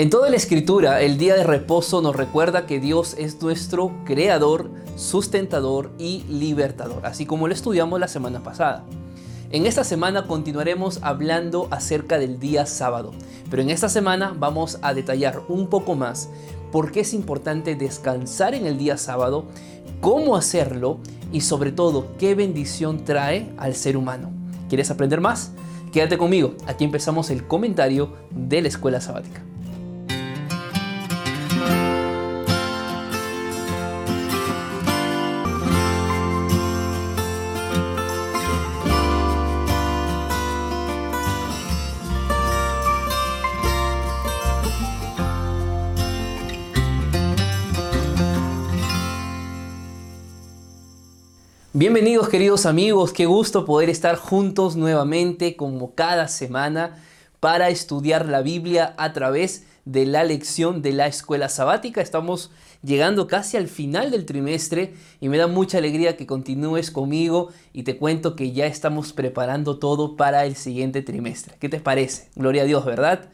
En 0.00 0.08
toda 0.08 0.30
la 0.30 0.36
escritura, 0.36 1.02
el 1.02 1.18
día 1.18 1.34
de 1.34 1.44
reposo 1.44 2.00
nos 2.00 2.16
recuerda 2.16 2.64
que 2.64 2.80
Dios 2.80 3.14
es 3.18 3.42
nuestro 3.42 3.92
creador, 4.06 4.70
sustentador 4.96 5.90
y 5.98 6.22
libertador, 6.26 7.04
así 7.04 7.26
como 7.26 7.48
lo 7.48 7.52
estudiamos 7.52 8.00
la 8.00 8.08
semana 8.08 8.42
pasada. 8.42 8.82
En 9.50 9.66
esta 9.66 9.84
semana 9.84 10.26
continuaremos 10.26 11.00
hablando 11.02 11.68
acerca 11.70 12.18
del 12.18 12.40
día 12.40 12.64
sábado, 12.64 13.10
pero 13.50 13.60
en 13.60 13.68
esta 13.68 13.90
semana 13.90 14.34
vamos 14.34 14.78
a 14.80 14.94
detallar 14.94 15.42
un 15.48 15.66
poco 15.66 15.94
más 15.94 16.30
por 16.72 16.92
qué 16.92 17.00
es 17.00 17.12
importante 17.12 17.74
descansar 17.74 18.54
en 18.54 18.64
el 18.64 18.78
día 18.78 18.96
sábado, 18.96 19.44
cómo 20.00 20.34
hacerlo 20.34 20.96
y 21.30 21.42
sobre 21.42 21.72
todo 21.72 22.06
qué 22.18 22.34
bendición 22.34 23.04
trae 23.04 23.52
al 23.58 23.74
ser 23.74 23.98
humano. 23.98 24.32
¿Quieres 24.70 24.90
aprender 24.90 25.20
más? 25.20 25.52
Quédate 25.92 26.16
conmigo, 26.16 26.54
aquí 26.66 26.84
empezamos 26.84 27.28
el 27.28 27.46
comentario 27.46 28.14
de 28.30 28.62
la 28.62 28.68
escuela 28.68 29.02
sabática. 29.02 29.42
Bienvenidos 51.80 52.28
queridos 52.28 52.66
amigos, 52.66 53.14
qué 53.14 53.24
gusto 53.24 53.64
poder 53.64 53.88
estar 53.88 54.16
juntos 54.16 54.76
nuevamente 54.76 55.56
como 55.56 55.94
cada 55.94 56.28
semana 56.28 57.02
para 57.40 57.70
estudiar 57.70 58.26
la 58.26 58.42
Biblia 58.42 58.94
a 58.98 59.14
través 59.14 59.64
de 59.86 60.04
la 60.04 60.22
lección 60.22 60.82
de 60.82 60.92
la 60.92 61.06
escuela 61.06 61.48
sabática. 61.48 62.02
Estamos 62.02 62.50
llegando 62.82 63.26
casi 63.26 63.56
al 63.56 63.66
final 63.66 64.10
del 64.10 64.26
trimestre 64.26 64.92
y 65.22 65.30
me 65.30 65.38
da 65.38 65.46
mucha 65.46 65.78
alegría 65.78 66.18
que 66.18 66.26
continúes 66.26 66.90
conmigo 66.90 67.48
y 67.72 67.84
te 67.84 67.96
cuento 67.96 68.36
que 68.36 68.52
ya 68.52 68.66
estamos 68.66 69.14
preparando 69.14 69.78
todo 69.78 70.16
para 70.16 70.44
el 70.44 70.56
siguiente 70.56 71.00
trimestre. 71.00 71.56
¿Qué 71.58 71.70
te 71.70 71.80
parece? 71.80 72.28
Gloria 72.36 72.64
a 72.64 72.66
Dios, 72.66 72.84
¿verdad? 72.84 73.30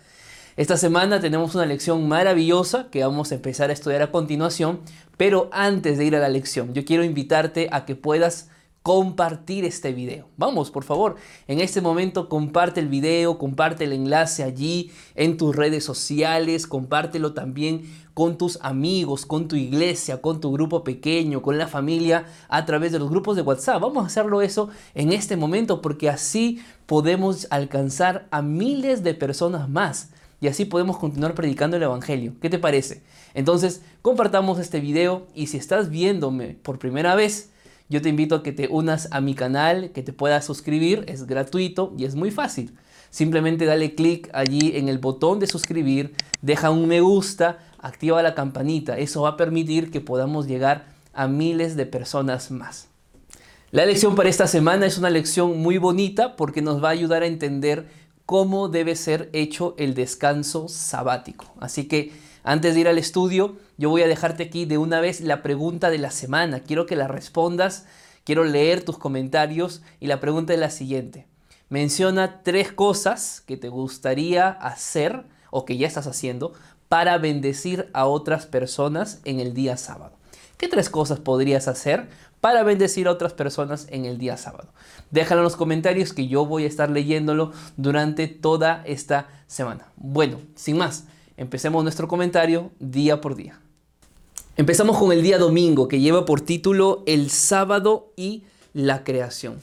Esta 0.56 0.78
semana 0.78 1.20
tenemos 1.20 1.54
una 1.54 1.66
lección 1.66 2.08
maravillosa 2.08 2.88
que 2.90 3.04
vamos 3.04 3.30
a 3.30 3.34
empezar 3.34 3.68
a 3.68 3.74
estudiar 3.74 4.00
a 4.00 4.10
continuación, 4.10 4.80
pero 5.16 5.48
antes 5.52 5.98
de 5.98 6.04
ir 6.04 6.16
a 6.16 6.20
la 6.20 6.28
lección, 6.28 6.74
yo 6.74 6.84
quiero 6.84 7.04
invitarte 7.04 7.68
a 7.72 7.84
que 7.84 7.96
puedas 7.96 8.48
compartir 8.86 9.64
este 9.64 9.92
video. 9.92 10.28
Vamos, 10.36 10.70
por 10.70 10.84
favor, 10.84 11.16
en 11.48 11.58
este 11.58 11.80
momento 11.80 12.28
comparte 12.28 12.78
el 12.78 12.86
video, 12.86 13.36
comparte 13.36 13.82
el 13.82 13.92
enlace 13.92 14.44
allí 14.44 14.92
en 15.16 15.36
tus 15.36 15.56
redes 15.56 15.82
sociales, 15.82 16.68
compártelo 16.68 17.34
también 17.34 17.82
con 18.14 18.38
tus 18.38 18.60
amigos, 18.62 19.26
con 19.26 19.48
tu 19.48 19.56
iglesia, 19.56 20.22
con 20.22 20.40
tu 20.40 20.52
grupo 20.52 20.84
pequeño, 20.84 21.42
con 21.42 21.58
la 21.58 21.66
familia, 21.66 22.26
a 22.48 22.64
través 22.64 22.92
de 22.92 23.00
los 23.00 23.10
grupos 23.10 23.34
de 23.34 23.42
WhatsApp. 23.42 23.82
Vamos 23.82 24.04
a 24.04 24.06
hacerlo 24.06 24.40
eso 24.40 24.68
en 24.94 25.12
este 25.12 25.36
momento 25.36 25.82
porque 25.82 26.08
así 26.08 26.62
podemos 26.86 27.48
alcanzar 27.50 28.28
a 28.30 28.40
miles 28.40 29.02
de 29.02 29.14
personas 29.14 29.68
más 29.68 30.10
y 30.40 30.46
así 30.46 30.64
podemos 30.64 30.96
continuar 30.96 31.34
predicando 31.34 31.76
el 31.76 31.82
Evangelio. 31.82 32.34
¿Qué 32.40 32.50
te 32.50 32.60
parece? 32.60 33.02
Entonces, 33.36 33.82
compartamos 34.00 34.58
este 34.58 34.80
video 34.80 35.26
y 35.34 35.48
si 35.48 35.58
estás 35.58 35.90
viéndome 35.90 36.56
por 36.62 36.78
primera 36.78 37.14
vez, 37.14 37.50
yo 37.90 38.00
te 38.00 38.08
invito 38.08 38.34
a 38.34 38.42
que 38.42 38.50
te 38.50 38.66
unas 38.68 39.08
a 39.12 39.20
mi 39.20 39.34
canal, 39.34 39.90
que 39.90 40.02
te 40.02 40.14
puedas 40.14 40.46
suscribir, 40.46 41.04
es 41.06 41.26
gratuito 41.26 41.92
y 41.98 42.06
es 42.06 42.14
muy 42.14 42.30
fácil. 42.30 42.74
Simplemente 43.10 43.66
dale 43.66 43.94
clic 43.94 44.30
allí 44.32 44.72
en 44.76 44.88
el 44.88 44.96
botón 44.96 45.38
de 45.38 45.46
suscribir, 45.46 46.14
deja 46.40 46.70
un 46.70 46.88
me 46.88 47.02
gusta, 47.02 47.58
activa 47.78 48.22
la 48.22 48.34
campanita. 48.34 48.96
Eso 48.96 49.20
va 49.20 49.30
a 49.30 49.36
permitir 49.36 49.90
que 49.90 50.00
podamos 50.00 50.46
llegar 50.46 50.86
a 51.12 51.28
miles 51.28 51.76
de 51.76 51.84
personas 51.84 52.50
más. 52.50 52.88
La 53.70 53.84
lección 53.84 54.14
para 54.14 54.30
esta 54.30 54.46
semana 54.46 54.86
es 54.86 54.96
una 54.96 55.10
lección 55.10 55.60
muy 55.60 55.76
bonita 55.76 56.36
porque 56.36 56.62
nos 56.62 56.82
va 56.82 56.88
a 56.88 56.92
ayudar 56.92 57.22
a 57.22 57.26
entender 57.26 57.86
cómo 58.24 58.68
debe 58.68 58.96
ser 58.96 59.28
hecho 59.34 59.74
el 59.76 59.92
descanso 59.92 60.68
sabático. 60.68 61.52
Así 61.60 61.86
que 61.86 62.12
antes 62.46 62.74
de 62.74 62.80
ir 62.80 62.88
al 62.88 62.96
estudio, 62.96 63.56
yo 63.76 63.90
voy 63.90 64.02
a 64.02 64.06
dejarte 64.06 64.44
aquí 64.44 64.66
de 64.66 64.78
una 64.78 65.00
vez 65.00 65.20
la 65.20 65.42
pregunta 65.42 65.90
de 65.90 65.98
la 65.98 66.12
semana. 66.12 66.60
Quiero 66.60 66.86
que 66.86 66.94
la 66.94 67.08
respondas, 67.08 67.86
quiero 68.22 68.44
leer 68.44 68.84
tus 68.84 68.98
comentarios 68.98 69.82
y 69.98 70.06
la 70.06 70.20
pregunta 70.20 70.54
es 70.54 70.60
la 70.60 70.70
siguiente. 70.70 71.26
Menciona 71.70 72.44
tres 72.44 72.70
cosas 72.70 73.42
que 73.44 73.56
te 73.56 73.68
gustaría 73.68 74.48
hacer 74.48 75.24
o 75.50 75.64
que 75.64 75.76
ya 75.76 75.88
estás 75.88 76.06
haciendo 76.06 76.52
para 76.88 77.18
bendecir 77.18 77.90
a 77.92 78.06
otras 78.06 78.46
personas 78.46 79.20
en 79.24 79.40
el 79.40 79.52
día 79.52 79.76
sábado. 79.76 80.16
¿Qué 80.56 80.68
tres 80.68 80.88
cosas 80.88 81.18
podrías 81.18 81.66
hacer 81.66 82.08
para 82.40 82.62
bendecir 82.62 83.08
a 83.08 83.10
otras 83.10 83.32
personas 83.32 83.88
en 83.90 84.04
el 84.04 84.18
día 84.18 84.36
sábado? 84.36 84.68
Déjalo 85.10 85.40
en 85.40 85.46
los 85.46 85.56
comentarios 85.56 86.12
que 86.12 86.28
yo 86.28 86.46
voy 86.46 86.62
a 86.62 86.68
estar 86.68 86.90
leyéndolo 86.90 87.52
durante 87.76 88.28
toda 88.28 88.84
esta 88.86 89.26
semana. 89.48 89.88
Bueno, 89.96 90.38
sin 90.54 90.78
más, 90.78 91.06
empecemos 91.36 91.82
nuestro 91.82 92.08
comentario 92.08 92.70
día 92.78 93.20
por 93.20 93.36
día. 93.36 93.60
Empezamos 94.56 94.98
con 94.98 95.12
el 95.12 95.22
día 95.22 95.38
domingo 95.38 95.88
que 95.88 96.00
lleva 96.00 96.24
por 96.24 96.40
título 96.40 97.02
El 97.06 97.30
sábado 97.30 98.12
y 98.16 98.44
la 98.72 99.04
creación. 99.04 99.60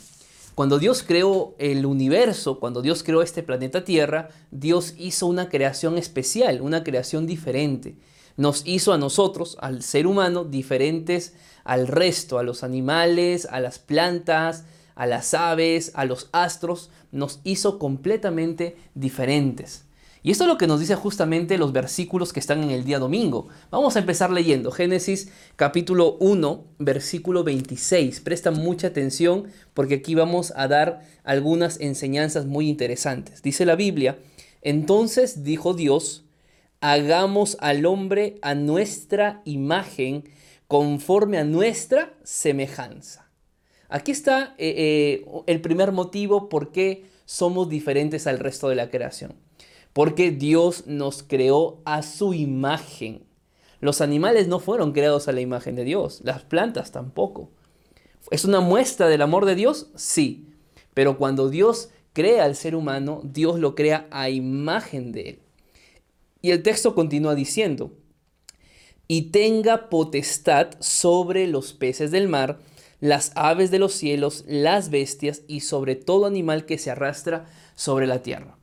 Cuando 0.55 0.77
Dios 0.77 1.03
creó 1.03 1.55
el 1.57 1.85
universo, 1.85 2.59
cuando 2.59 2.81
Dios 2.81 3.01
creó 3.03 3.23
este 3.23 3.41
planeta 3.41 3.83
Tierra, 3.83 4.29
Dios 4.51 4.93
hizo 4.97 5.25
una 5.25 5.49
creación 5.49 5.97
especial, 5.97 6.61
una 6.61 6.83
creación 6.83 7.25
diferente 7.25 7.95
nos 8.35 8.63
hizo 8.65 8.93
a 8.93 8.97
nosotros, 8.97 9.57
al 9.61 9.83
ser 9.83 10.07
humano, 10.07 10.43
diferentes 10.43 11.33
al 11.63 11.87
resto, 11.87 12.39
a 12.39 12.43
los 12.43 12.63
animales, 12.63 13.47
a 13.49 13.59
las 13.59 13.79
plantas, 13.79 14.65
a 14.95 15.05
las 15.05 15.33
aves, 15.33 15.91
a 15.95 16.05
los 16.05 16.29
astros, 16.33 16.89
nos 17.11 17.39
hizo 17.43 17.79
completamente 17.79 18.75
diferentes. 18.95 19.85
Y 20.25 20.31
esto 20.31 20.45
es 20.45 20.47
lo 20.47 20.57
que 20.57 20.67
nos 20.67 20.79
dice 20.79 20.95
justamente 20.95 21.57
los 21.57 21.73
versículos 21.73 22.31
que 22.31 22.39
están 22.39 22.63
en 22.63 22.71
el 22.71 22.85
día 22.85 22.97
domingo. 22.97 23.49
Vamos 23.71 23.97
a 23.97 23.99
empezar 23.99 24.31
leyendo 24.31 24.71
Génesis 24.71 25.29
capítulo 25.57 26.15
1, 26.21 26.63
versículo 26.79 27.43
26. 27.43 28.21
Presta 28.21 28.49
mucha 28.51 28.87
atención 28.87 29.49
porque 29.73 29.95
aquí 29.95 30.15
vamos 30.15 30.53
a 30.55 30.69
dar 30.69 31.01
algunas 31.25 31.77
enseñanzas 31.81 32.45
muy 32.45 32.69
interesantes. 32.69 33.41
Dice 33.41 33.65
la 33.65 33.75
Biblia, 33.75 34.17
entonces 34.61 35.43
dijo 35.43 35.73
Dios, 35.73 36.23
hagamos 36.79 37.57
al 37.59 37.85
hombre 37.85 38.37
a 38.41 38.55
nuestra 38.55 39.41
imagen, 39.43 40.23
conforme 40.69 41.37
a 41.37 41.43
nuestra 41.43 42.13
semejanza. 42.23 43.29
Aquí 43.89 44.13
está 44.13 44.55
eh, 44.57 45.21
eh, 45.25 45.25
el 45.47 45.59
primer 45.59 45.91
motivo 45.91 46.47
por 46.47 46.71
qué 46.71 47.03
somos 47.25 47.67
diferentes 47.67 48.25
al 48.25 48.39
resto 48.39 48.69
de 48.69 48.75
la 48.75 48.89
creación. 48.89 49.42
Porque 49.93 50.31
Dios 50.31 50.87
nos 50.87 51.23
creó 51.23 51.81
a 51.85 52.01
su 52.01 52.33
imagen. 52.33 53.23
Los 53.79 54.01
animales 54.01 54.47
no 54.47 54.59
fueron 54.59 54.91
creados 54.91 55.27
a 55.27 55.31
la 55.31 55.41
imagen 55.41 55.75
de 55.75 55.83
Dios, 55.83 56.21
las 56.23 56.43
plantas 56.43 56.91
tampoco. 56.91 57.51
¿Es 58.31 58.45
una 58.45 58.59
muestra 58.59 59.07
del 59.07 59.21
amor 59.21 59.45
de 59.45 59.55
Dios? 59.55 59.87
Sí. 59.95 60.47
Pero 60.93 61.17
cuando 61.17 61.49
Dios 61.49 61.89
crea 62.13 62.45
al 62.45 62.55
ser 62.55 62.75
humano, 62.75 63.21
Dios 63.23 63.59
lo 63.59 63.75
crea 63.75 64.07
a 64.11 64.29
imagen 64.29 65.11
de 65.11 65.29
él. 65.29 65.39
Y 66.41 66.51
el 66.51 66.63
texto 66.63 66.95
continúa 66.95 67.35
diciendo, 67.35 67.91
y 69.07 69.31
tenga 69.31 69.89
potestad 69.89 70.71
sobre 70.79 71.47
los 71.47 71.73
peces 71.73 72.11
del 72.11 72.27
mar, 72.27 72.59
las 72.99 73.31
aves 73.35 73.69
de 73.69 73.79
los 73.79 73.93
cielos, 73.93 74.45
las 74.47 74.89
bestias 74.89 75.41
y 75.47 75.59
sobre 75.59 75.95
todo 75.95 76.25
animal 76.25 76.65
que 76.65 76.77
se 76.77 76.89
arrastra 76.89 77.45
sobre 77.75 78.07
la 78.07 78.21
tierra. 78.21 78.57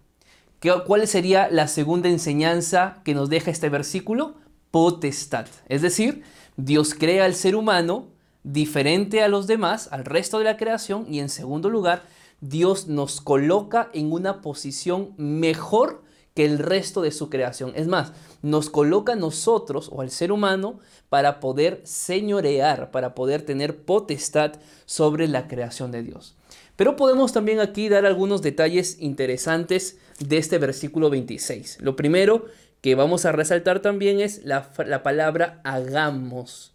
¿Cuál 0.87 1.09
sería 1.09 1.49
la 1.51 1.69
segunda 1.69 2.11
enseñanza 2.11 2.99
que 3.03 3.15
nos 3.15 3.31
deja 3.31 3.51
este 3.51 3.71
versículo? 3.71 4.35
Potestad. 4.71 5.47
Es 5.71 5.81
decir, 5.81 6.23
Dios 6.59 6.95
crea 6.95 7.25
al 7.25 7.35
ser 7.35 7.57
humano 7.57 8.09
diferente 8.43 9.23
a 9.23 9.29
los 9.29 9.47
demás, 9.47 9.89
al 9.91 10.05
resto 10.05 10.39
de 10.39 10.45
la 10.45 10.59
creación, 10.59 11.07
y 11.09 11.21
en 11.21 11.31
segundo 11.31 11.71
lugar, 11.71 12.03
Dios 12.43 12.89
nos 12.89 13.23
coloca 13.23 13.89
en 13.95 14.13
una 14.13 14.43
posición 14.43 15.15
mejor 15.17 16.03
que 16.35 16.45
el 16.45 16.59
resto 16.59 17.01
de 17.01 17.11
su 17.11 17.31
creación. 17.31 17.73
Es 17.75 17.89
más, 17.89 18.13
nos 18.43 18.69
coloca 18.69 19.15
a 19.15 19.17
nosotros 19.17 19.89
o 19.91 20.03
al 20.03 20.11
ser 20.11 20.31
humano 20.31 20.79
para 21.09 21.41
poder 21.41 21.81
señorear, 21.85 22.91
para 22.91 23.15
poder 23.15 23.43
tener 23.43 23.83
potestad 23.85 24.53
sobre 24.85 25.27
la 25.27 25.49
creación 25.49 25.91
de 25.91 26.03
Dios. 26.03 26.37
Pero 26.81 26.97
podemos 26.97 27.35
también 27.35 27.61
aquí 27.61 27.91
dar 27.91 28.07
algunos 28.07 28.41
detalles 28.41 28.97
interesantes 29.01 29.99
de 30.19 30.39
este 30.39 30.57
versículo 30.57 31.11
26. 31.11 31.77
Lo 31.83 31.95
primero 31.95 32.47
que 32.81 32.95
vamos 32.95 33.27
a 33.27 33.33
resaltar 33.33 33.81
también 33.81 34.19
es 34.19 34.47
la, 34.47 34.73
la 34.87 35.03
palabra 35.03 35.61
hagamos. 35.63 36.73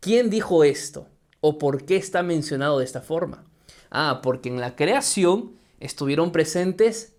¿Quién 0.00 0.28
dijo 0.28 0.64
esto? 0.64 1.06
¿O 1.40 1.56
por 1.56 1.84
qué 1.84 1.94
está 1.94 2.24
mencionado 2.24 2.80
de 2.80 2.84
esta 2.84 3.00
forma? 3.00 3.44
Ah, 3.92 4.22
porque 4.24 4.48
en 4.48 4.60
la 4.60 4.74
creación 4.74 5.52
estuvieron 5.78 6.32
presentes 6.32 7.12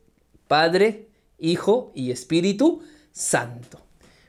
Padre, 0.49 1.07
Hijo 1.39 1.93
y 1.95 2.11
Espíritu 2.11 2.81
santo. 3.13 3.79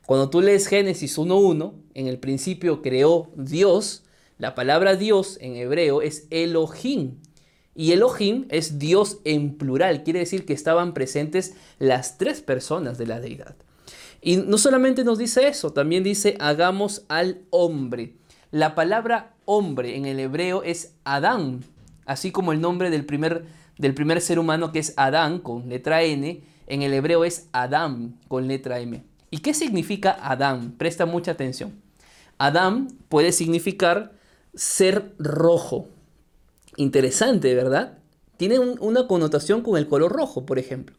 Cuando 0.06 0.30
tú 0.30 0.42
lees 0.42 0.68
Génesis 0.68 1.18
1.1, 1.18 1.72
en 1.94 2.06
el 2.06 2.20
principio 2.20 2.82
creó 2.82 3.32
Dios, 3.34 4.04
la 4.38 4.54
palabra 4.54 4.94
Dios 4.94 5.38
en 5.40 5.56
hebreo 5.56 6.02
es 6.02 6.28
Elohim. 6.30 7.16
Y 7.74 7.92
Elohim 7.92 8.46
es 8.50 8.78
Dios 8.78 9.18
en 9.24 9.56
plural, 9.56 10.04
quiere 10.04 10.20
decir 10.20 10.46
que 10.46 10.52
estaban 10.52 10.94
presentes 10.94 11.54
las 11.78 12.18
tres 12.18 12.40
personas 12.40 12.98
de 12.98 13.06
la 13.06 13.20
deidad. 13.20 13.56
Y 14.20 14.36
no 14.36 14.58
solamente 14.58 15.04
nos 15.04 15.18
dice 15.18 15.48
eso, 15.48 15.72
también 15.72 16.04
dice 16.04 16.36
hagamos 16.40 17.04
al 17.08 17.42
hombre. 17.50 18.14
La 18.50 18.74
palabra 18.74 19.34
hombre 19.44 19.96
en 19.96 20.06
el 20.06 20.20
hebreo 20.20 20.62
es 20.62 20.94
Adán, 21.04 21.64
así 22.06 22.30
como 22.30 22.52
el 22.52 22.60
nombre 22.60 22.90
del 22.90 23.04
primer, 23.04 23.44
del 23.76 23.94
primer 23.94 24.20
ser 24.20 24.38
humano 24.38 24.72
que 24.72 24.78
es 24.78 24.94
Adán 24.96 25.40
con 25.40 25.68
letra 25.68 26.02
N, 26.02 26.42
en 26.66 26.82
el 26.82 26.94
hebreo 26.94 27.24
es 27.24 27.48
Adam 27.52 28.14
con 28.28 28.48
letra 28.48 28.78
M. 28.80 29.02
¿Y 29.30 29.38
qué 29.38 29.52
significa 29.52 30.16
Adán? 30.22 30.74
Presta 30.78 31.06
mucha 31.06 31.32
atención. 31.32 31.74
Adán 32.38 32.88
puede 33.08 33.32
significar 33.32 34.12
ser 34.54 35.12
rojo. 35.18 35.88
Interesante, 36.76 37.54
¿verdad? 37.54 37.98
Tiene 38.36 38.58
una 38.58 39.06
connotación 39.06 39.62
con 39.62 39.76
el 39.76 39.88
color 39.88 40.12
rojo, 40.12 40.44
por 40.44 40.58
ejemplo. 40.58 40.96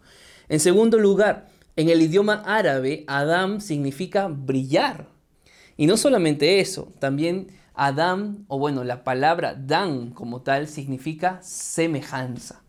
En 0.48 0.60
segundo 0.60 0.98
lugar, 0.98 1.50
en 1.75 1.89
el 1.89 2.01
idioma 2.01 2.44
árabe, 2.45 3.04
Adam 3.07 3.60
significa 3.60 4.27
brillar. 4.27 5.10
Y 5.75 5.88
no 5.88 5.98
solamente 5.98 6.62
eso, 6.62 6.94
también 7.00 7.48
Adam, 7.74 8.45
o 8.48 8.57
bueno, 8.57 8.83
la 8.86 9.04
palabra 9.04 9.56
Dan 9.56 10.12
como 10.12 10.42
tal 10.42 10.68
significa 10.68 11.39
semejanza. 11.42 12.62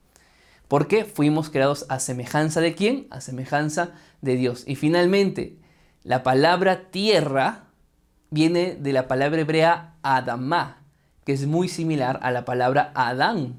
Porque 0.66 1.04
fuimos 1.04 1.50
creados 1.50 1.86
a 1.88 2.00
semejanza 2.00 2.60
de 2.60 2.74
quién? 2.74 3.06
A 3.10 3.20
semejanza 3.20 3.92
de 4.20 4.34
Dios. 4.34 4.64
Y 4.66 4.74
finalmente, 4.74 5.58
la 6.02 6.24
palabra 6.24 6.90
tierra 6.90 7.66
viene 8.30 8.74
de 8.74 8.92
la 8.92 9.06
palabra 9.06 9.40
hebrea 9.40 9.94
Adamá, 10.02 10.82
que 11.26 11.32
es 11.32 11.46
muy 11.46 11.68
similar 11.68 12.20
a 12.22 12.30
la 12.30 12.44
palabra 12.44 12.92
Adán. 12.94 13.56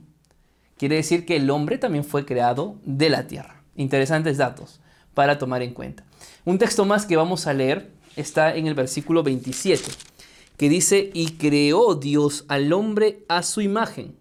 Quiere 0.78 0.96
decir 0.96 1.26
que 1.26 1.36
el 1.36 1.50
hombre 1.50 1.78
también 1.78 2.06
fue 2.06 2.26
creado 2.26 2.78
de 2.86 3.10
la 3.10 3.28
tierra. 3.28 3.62
Interesantes 3.76 4.38
datos 4.38 4.80
para 5.14 5.38
tomar 5.38 5.62
en 5.62 5.74
cuenta. 5.74 6.06
Un 6.46 6.60
texto 6.60 6.86
más 6.86 7.06
que 7.06 7.18
vamos 7.18 7.46
a 7.46 7.54
leer 7.54 7.92
está 8.16 8.56
en 8.56 8.68
el 8.68 8.74
versículo 8.74 9.22
27, 9.22 9.84
que 10.56 10.70
dice, 10.70 11.12
y 11.14 11.32
creó 11.34 11.96
Dios 11.96 12.46
al 12.48 12.72
hombre 12.72 13.26
a 13.28 13.44
su 13.44 13.60
imagen. 13.60 14.16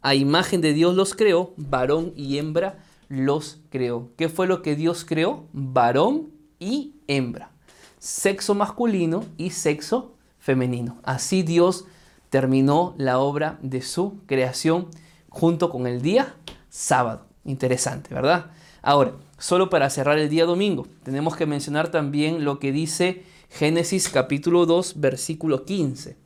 A 0.00 0.16
imagen 0.16 0.60
de 0.60 0.72
Dios 0.72 0.96
los 0.96 1.14
creó, 1.14 1.54
varón 1.56 2.12
y 2.16 2.38
hembra 2.38 2.78
los 3.08 3.60
creó. 3.70 4.10
¿Qué 4.16 4.28
fue 4.28 4.48
lo 4.48 4.60
que 4.60 4.74
Dios 4.74 5.04
creó? 5.04 5.46
Varón 5.52 6.32
y 6.58 6.96
hembra. 7.06 7.52
Sexo 8.00 8.56
masculino 8.56 9.24
y 9.36 9.50
sexo 9.50 10.16
femenino. 10.40 10.98
Así 11.04 11.44
Dios 11.44 11.84
terminó 12.32 12.94
la 12.96 13.18
obra 13.18 13.58
de 13.60 13.82
su 13.82 14.22
creación 14.24 14.88
junto 15.28 15.68
con 15.68 15.86
el 15.86 16.00
día 16.00 16.34
sábado. 16.70 17.26
Interesante, 17.44 18.14
¿verdad? 18.14 18.52
Ahora, 18.80 19.12
solo 19.36 19.68
para 19.68 19.90
cerrar 19.90 20.18
el 20.18 20.30
día 20.30 20.46
domingo, 20.46 20.86
tenemos 21.02 21.36
que 21.36 21.44
mencionar 21.44 21.90
también 21.90 22.42
lo 22.42 22.58
que 22.58 22.72
dice 22.72 23.24
Génesis 23.50 24.08
capítulo 24.08 24.64
2, 24.64 24.98
versículo 24.98 25.66
15. 25.66 26.16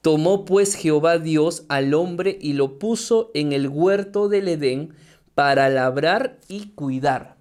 Tomó 0.00 0.46
pues 0.46 0.74
Jehová 0.74 1.18
Dios 1.18 1.66
al 1.68 1.92
hombre 1.92 2.38
y 2.40 2.54
lo 2.54 2.78
puso 2.78 3.30
en 3.34 3.52
el 3.52 3.68
huerto 3.68 4.30
del 4.30 4.48
Edén 4.48 4.94
para 5.34 5.68
labrar 5.68 6.40
y 6.48 6.70
cuidar. 6.70 7.36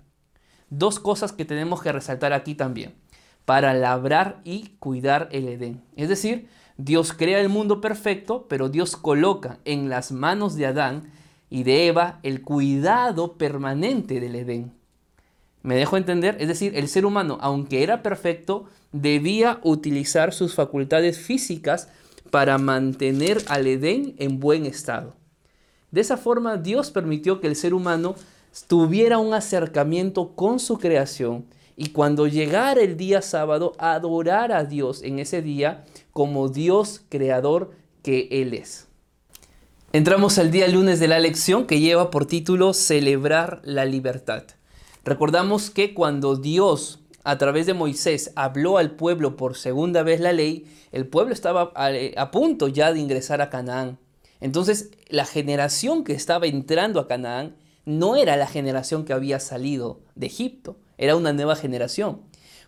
Dos 0.70 1.00
cosas 1.00 1.32
que 1.32 1.46
tenemos 1.46 1.82
que 1.82 1.94
resaltar 1.94 2.34
aquí 2.34 2.56
también. 2.56 2.94
Para 3.46 3.74
labrar 3.74 4.42
y 4.44 4.76
cuidar 4.80 5.30
el 5.32 5.48
Edén. 5.48 5.82
Es 5.96 6.10
decir, 6.10 6.50
Dios 6.84 7.14
crea 7.14 7.40
el 7.40 7.50
mundo 7.50 7.80
perfecto, 7.80 8.48
pero 8.50 8.68
Dios 8.68 8.96
coloca 8.96 9.60
en 9.66 9.88
las 9.88 10.12
manos 10.12 10.56
de 10.56 10.66
Adán 10.66 11.12
y 11.48 11.62
de 11.62 11.86
Eva 11.88 12.20
el 12.24 12.42
cuidado 12.42 13.34
permanente 13.34 14.20
del 14.20 14.36
Edén. 14.36 14.74
¿Me 15.62 15.76
dejo 15.76 15.96
entender? 15.96 16.38
Es 16.40 16.48
decir, 16.48 16.76
el 16.76 16.88
ser 16.88 17.06
humano, 17.06 17.38
aunque 17.40 17.84
era 17.84 18.02
perfecto, 18.02 18.66
debía 18.92 19.60
utilizar 19.62 20.34
sus 20.34 20.56
facultades 20.56 21.20
físicas 21.20 21.90
para 22.32 22.58
mantener 22.58 23.44
al 23.48 23.68
Edén 23.68 24.16
en 24.18 24.40
buen 24.40 24.66
estado. 24.66 25.16
De 25.92 26.02
esa 26.02 26.18
forma, 26.18 26.58
Dios 26.58 26.90
permitió 26.90 27.42
que 27.42 27.48
el 27.48 27.56
ser 27.56 27.76
humano 27.76 28.16
tuviera 28.68 29.20
un 29.20 29.36
acercamiento 29.36 30.34
con 30.34 30.60
su 30.60 30.80
creación 30.80 31.46
y 31.78 31.90
cuando 31.90 32.26
llegara 32.26 32.82
el 32.82 32.98
día 32.98 33.22
sábado, 33.22 33.74
adorar 33.78 34.52
a 34.52 34.64
Dios 34.64 35.04
en 35.04 35.20
ese 35.20 35.44
día 35.44 35.86
como 36.12 36.50
Dios 36.50 37.02
creador 37.10 37.72
que 38.04 38.28
Él 38.32 38.54
es. 38.54 38.88
Entramos 39.94 40.38
al 40.38 40.52
día 40.52 40.68
lunes 40.68 41.00
de 41.00 41.08
la 41.08 41.20
lección 41.20 41.68
que 41.68 41.80
lleva 41.80 42.12
por 42.12 42.26
título 42.26 42.74
Celebrar 42.74 43.62
la 43.66 43.86
libertad. 43.86 44.44
Recordamos 45.04 45.70
que 45.70 45.94
cuando 45.94 46.36
Dios 46.36 47.02
a 47.24 47.38
través 47.38 47.66
de 47.66 47.74
Moisés 47.74 48.32
habló 48.36 48.78
al 48.78 48.92
pueblo 48.92 49.36
por 49.36 49.56
segunda 49.56 50.04
vez 50.04 50.20
la 50.20 50.34
ley, 50.34 50.66
el 50.92 51.08
pueblo 51.08 51.34
estaba 51.34 51.72
a, 51.76 52.32
punto 52.32 52.68
ya 52.68 52.94
de 52.94 53.00
ingresar 53.00 53.42
a 53.42 53.50
Canaán. 53.50 54.00
Entonces, 54.40 54.92
la 55.08 55.26
generación 55.26 56.04
que 56.04 56.14
estaba 56.14 56.48
entrando 56.48 57.00
a 57.00 57.08
Canaán 57.08 57.56
no 57.86 58.16
era 58.16 58.38
la 58.38 58.48
generación 58.48 59.06
que 59.06 59.14
había 59.14 59.40
salido 59.40 60.02
de 60.16 60.28
Egipto, 60.28 60.78
era 60.98 61.16
una 61.16 61.34
nueva 61.34 61.56
generación. 61.56 62.22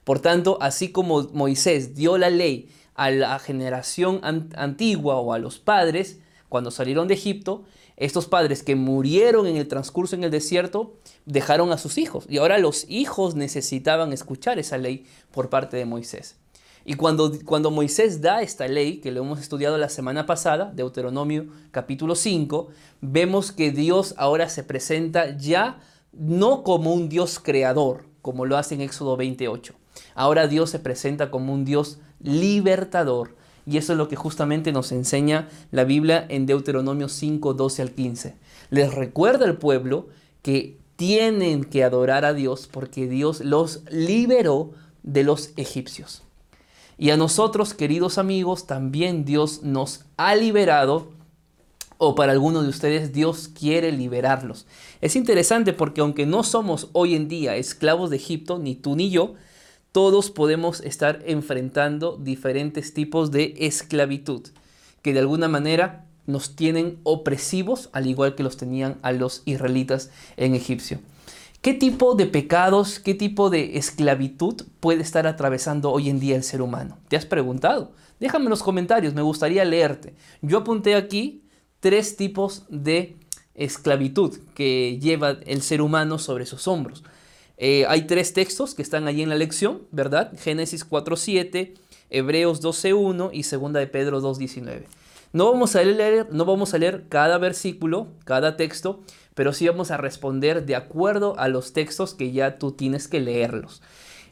Por 0.03 0.19
tanto, 0.19 0.57
así 0.61 0.91
como 0.91 1.23
Moisés 1.33 1.95
dio 1.95 2.17
la 2.17 2.29
ley 2.29 2.69
a 2.95 3.11
la 3.11 3.39
generación 3.39 4.19
antigua 4.23 5.15
o 5.15 5.33
a 5.33 5.39
los 5.39 5.59
padres 5.59 6.19
cuando 6.49 6.71
salieron 6.71 7.07
de 7.07 7.15
Egipto, 7.15 7.63
estos 7.97 8.27
padres 8.27 8.63
que 8.63 8.75
murieron 8.75 9.47
en 9.47 9.55
el 9.55 9.67
transcurso 9.67 10.15
en 10.15 10.23
el 10.23 10.31
desierto 10.31 10.95
dejaron 11.25 11.71
a 11.71 11.77
sus 11.77 11.97
hijos 11.97 12.25
y 12.29 12.37
ahora 12.37 12.57
los 12.57 12.85
hijos 12.89 13.35
necesitaban 13.35 14.13
escuchar 14.13 14.59
esa 14.59 14.77
ley 14.77 15.05
por 15.31 15.49
parte 15.49 15.77
de 15.77 15.85
Moisés. 15.85 16.35
Y 16.85 16.95
cuando, 16.95 17.31
cuando 17.45 17.71
Moisés 17.71 18.21
da 18.21 18.41
esta 18.41 18.67
ley, 18.67 18.97
que 18.97 19.11
lo 19.11 19.21
hemos 19.21 19.39
estudiado 19.39 19.77
la 19.77 19.87
semana 19.87 20.25
pasada, 20.25 20.71
Deuteronomio 20.75 21.45
capítulo 21.71 22.13
5, 22.13 22.67
vemos 22.99 23.53
que 23.53 23.71
Dios 23.71 24.13
ahora 24.17 24.49
se 24.49 24.63
presenta 24.63 25.37
ya 25.37 25.79
no 26.11 26.63
como 26.63 26.93
un 26.93 27.07
Dios 27.07 27.39
creador, 27.39 28.05
como 28.21 28.45
lo 28.45 28.57
hace 28.57 28.75
en 28.75 28.81
Éxodo 28.81 29.15
28. 29.15 29.73
Ahora 30.13 30.47
Dios 30.47 30.71
se 30.71 30.79
presenta 30.79 31.31
como 31.31 31.53
un 31.53 31.63
Dios 31.63 31.99
libertador. 32.23 33.35
Y 33.65 33.77
eso 33.77 33.93
es 33.93 33.97
lo 33.97 34.09
que 34.09 34.15
justamente 34.15 34.71
nos 34.71 34.91
enseña 34.91 35.47
la 35.71 35.83
Biblia 35.83 36.25
en 36.29 36.45
Deuteronomio 36.45 37.07
5, 37.07 37.53
12 37.53 37.81
al 37.81 37.91
15. 37.91 38.35
Les 38.71 38.93
recuerda 38.93 39.45
al 39.45 39.57
pueblo 39.57 40.07
que 40.41 40.77
tienen 40.95 41.63
que 41.63 41.83
adorar 41.83 42.25
a 42.25 42.33
Dios 42.33 42.67
porque 42.71 43.07
Dios 43.07 43.41
los 43.41 43.83
liberó 43.89 44.71
de 45.03 45.23
los 45.23 45.51
egipcios. 45.57 46.23
Y 46.97 47.09
a 47.09 47.17
nosotros, 47.17 47.73
queridos 47.73 48.17
amigos, 48.17 48.67
también 48.67 49.25
Dios 49.25 49.63
nos 49.63 50.05
ha 50.17 50.35
liberado, 50.35 51.11
o 51.97 52.15
para 52.15 52.31
algunos 52.31 52.63
de 52.63 52.69
ustedes 52.69 53.13
Dios 53.13 53.47
quiere 53.47 53.91
liberarlos. 53.91 54.67
Es 55.01 55.15
interesante 55.15 55.73
porque 55.73 56.01
aunque 56.01 56.25
no 56.25 56.43
somos 56.43 56.89
hoy 56.93 57.15
en 57.15 57.27
día 57.27 57.55
esclavos 57.55 58.09
de 58.09 58.17
Egipto, 58.17 58.59
ni 58.59 58.75
tú 58.75 58.95
ni 58.95 59.09
yo, 59.09 59.33
todos 59.93 60.31
podemos 60.31 60.81
estar 60.81 61.21
enfrentando 61.25 62.17
diferentes 62.17 62.93
tipos 62.95 63.31
de 63.31 63.53
esclavitud 63.59 64.41
que 65.03 65.13
de 65.13 65.19
alguna 65.19 65.47
manera 65.47 66.07
nos 66.25 66.55
tienen 66.55 66.97
opresivos, 67.03 67.89
al 67.93 68.07
igual 68.07 68.33
que 68.33 68.41
los 68.41 68.57
tenían 68.57 68.97
a 69.03 69.11
los 69.11 69.43
israelitas 69.45 70.09
en 70.35 70.55
Egipcio. 70.55 70.99
¿Qué 71.61 71.75
tipo 71.75 72.15
de 72.15 72.25
pecados, 72.25 72.99
qué 72.99 73.13
tipo 73.13 73.51
de 73.51 73.77
esclavitud 73.77 74.63
puede 74.79 75.03
estar 75.03 75.27
atravesando 75.27 75.91
hoy 75.91 76.09
en 76.09 76.19
día 76.19 76.35
el 76.35 76.43
ser 76.43 76.63
humano? 76.63 76.97
¿Te 77.07 77.15
has 77.15 77.27
preguntado? 77.27 77.93
Déjame 78.19 78.45
en 78.45 78.49
los 78.49 78.63
comentarios, 78.63 79.13
me 79.13 79.21
gustaría 79.21 79.63
leerte. 79.63 80.15
Yo 80.41 80.57
apunté 80.57 80.95
aquí 80.95 81.43
tres 81.79 82.17
tipos 82.17 82.63
de 82.67 83.15
esclavitud 83.53 84.39
que 84.55 84.97
lleva 84.99 85.37
el 85.45 85.61
ser 85.61 85.81
humano 85.81 86.17
sobre 86.17 86.47
sus 86.47 86.67
hombros. 86.67 87.03
Eh, 87.57 87.85
hay 87.87 88.07
tres 88.07 88.33
textos 88.33 88.73
que 88.73 88.81
están 88.81 89.07
allí 89.07 89.21
en 89.21 89.29
la 89.29 89.35
lección, 89.35 89.83
¿verdad? 89.91 90.33
Génesis 90.39 90.87
4.7, 90.89 91.73
Hebreos 92.09 92.61
12.1 92.61 93.29
y 93.33 93.43
Segunda 93.43 93.79
de 93.79 93.87
Pedro 93.87 94.21
2.19. 94.21 94.83
No 95.33 95.53
no 95.53 96.45
vamos 96.45 96.73
a 96.73 96.77
leer 96.77 97.05
cada 97.09 97.37
versículo, 97.39 98.07
cada 98.23 98.55
texto, 98.55 99.01
pero 99.33 99.51
sí 99.51 99.67
vamos 99.67 99.89
a 99.89 99.97
responder 99.97 100.65
de 100.65 100.75
acuerdo 100.75 101.39
a 101.39 101.47
los 101.47 101.73
textos 101.73 102.13
que 102.13 102.31
ya 102.31 102.57
tú 102.57 102.71
tienes 102.71 103.07
que 103.07 103.19
leerlos. 103.19 103.81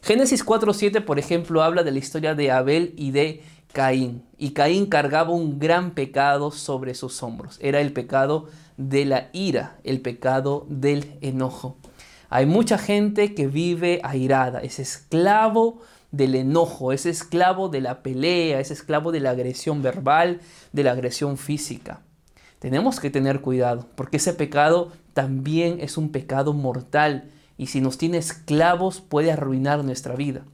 Génesis 0.04 0.46
4.7, 0.46 1.04
por 1.04 1.20
ejemplo, 1.20 1.64
habla 1.64 1.84
de 1.84 1.92
la 1.92 2.00
historia 2.00 2.36
de 2.36 2.52
Abel 2.52 2.94
y 2.98 3.12
de 3.12 3.44
Caín. 3.72 4.24
Y 4.38 4.52
Caín 4.52 4.88
cargaba 4.88 5.32
un 5.32 5.60
gran 5.60 5.92
pecado 5.92 6.52
sobre 6.52 6.96
sus 6.96 7.22
hombros. 7.24 7.58
Era 7.62 7.82
el 7.82 7.94
pecado 7.94 8.48
de 8.78 9.06
la 9.06 9.30
ira, 9.34 9.78
el 9.84 10.02
pecado 10.02 10.66
del 10.70 11.18
enojo. 11.22 11.78
Hay 12.34 12.46
mucha 12.46 12.78
gente 12.78 13.36
que 13.36 13.48
vive 13.48 14.00
airada, 14.06 14.62
es 14.62 14.80
esclavo 14.80 15.82
del 16.12 16.36
enojo, 16.36 16.94
es 16.94 17.06
esclavo 17.06 17.68
de 17.68 17.82
la 17.82 18.02
pelea, 18.04 18.62
es 18.62 18.72
esclavo 18.72 19.12
de 19.12 19.20
la 19.20 19.32
agresión 19.32 19.82
verbal, 19.82 20.40
de 20.72 20.84
la 20.86 20.94
agresión 20.94 21.38
física. 21.38 22.04
Tenemos 22.60 23.02
que 23.02 23.10
tener 23.10 23.42
cuidado, 23.42 23.86
porque 23.96 24.16
ese 24.16 24.34
pecado 24.34 24.94
también 25.12 25.80
es 25.82 25.98
un 25.98 26.14
pecado 26.14 26.54
mortal 26.54 27.30
y 27.58 27.68
si 27.68 27.82
nos 27.82 27.98
tiene 27.98 28.18
esclavos 28.18 29.02
puede 29.02 29.34
arruinar 29.34 29.84
nuestra 29.84 30.16
vida. 30.16 30.46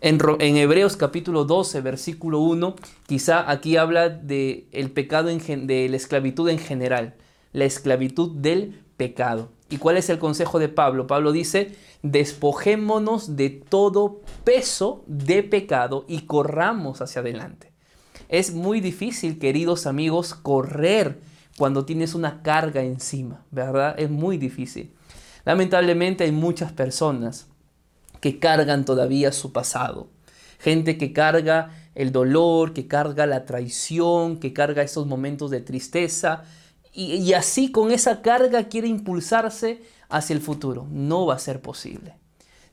En, 0.00 0.20
Hebreos 0.56 0.96
capítulo 0.96 1.44
12, 1.44 1.80
versículo 1.80 2.38
1, 2.38 2.76
quizá 3.08 3.50
aquí 3.50 3.76
habla 3.76 4.10
de 4.10 4.68
el 4.70 4.92
pecado 4.92 5.28
de 5.28 5.88
la 5.90 5.96
esclavitud 5.96 6.48
en 6.48 6.60
general, 6.60 7.14
la 7.52 7.64
esclavitud 7.64 8.30
del 8.36 8.80
pecado. 8.96 9.55
¿Y 9.68 9.78
cuál 9.78 9.96
es 9.96 10.08
el 10.10 10.18
consejo 10.18 10.58
de 10.58 10.68
Pablo? 10.68 11.06
Pablo 11.06 11.32
dice, 11.32 11.74
despojémonos 12.02 13.36
de 13.36 13.50
todo 13.50 14.20
peso 14.44 15.02
de 15.06 15.42
pecado 15.42 16.04
y 16.06 16.22
corramos 16.22 17.00
hacia 17.00 17.20
adelante. 17.20 17.72
Es 18.28 18.52
muy 18.52 18.80
difícil, 18.80 19.38
queridos 19.38 19.86
amigos, 19.86 20.34
correr 20.34 21.20
cuando 21.56 21.84
tienes 21.84 22.14
una 22.14 22.42
carga 22.42 22.82
encima, 22.82 23.44
¿verdad? 23.50 23.94
Es 23.98 24.10
muy 24.10 24.36
difícil. 24.36 24.92
Lamentablemente 25.44 26.24
hay 26.24 26.32
muchas 26.32 26.72
personas 26.72 27.48
que 28.20 28.38
cargan 28.38 28.84
todavía 28.84 29.32
su 29.32 29.52
pasado. 29.52 30.08
Gente 30.58 30.96
que 30.96 31.12
carga 31.12 31.70
el 31.94 32.12
dolor, 32.12 32.72
que 32.72 32.86
carga 32.86 33.26
la 33.26 33.44
traición, 33.44 34.38
que 34.38 34.52
carga 34.52 34.82
esos 34.82 35.06
momentos 35.06 35.50
de 35.50 35.60
tristeza 35.60 36.44
y, 36.96 37.34
así 37.34 37.70
con 37.70 37.90
esa 37.90 38.22
carga 38.22 38.64
quiere 38.64 38.88
impulsarse 38.88 39.82
hacia 40.08 40.34
el 40.34 40.40
futuro. 40.40 40.86
No 40.90 41.26
va 41.26 41.34
a 41.34 41.38
ser 41.38 41.60
posible. 41.60 42.14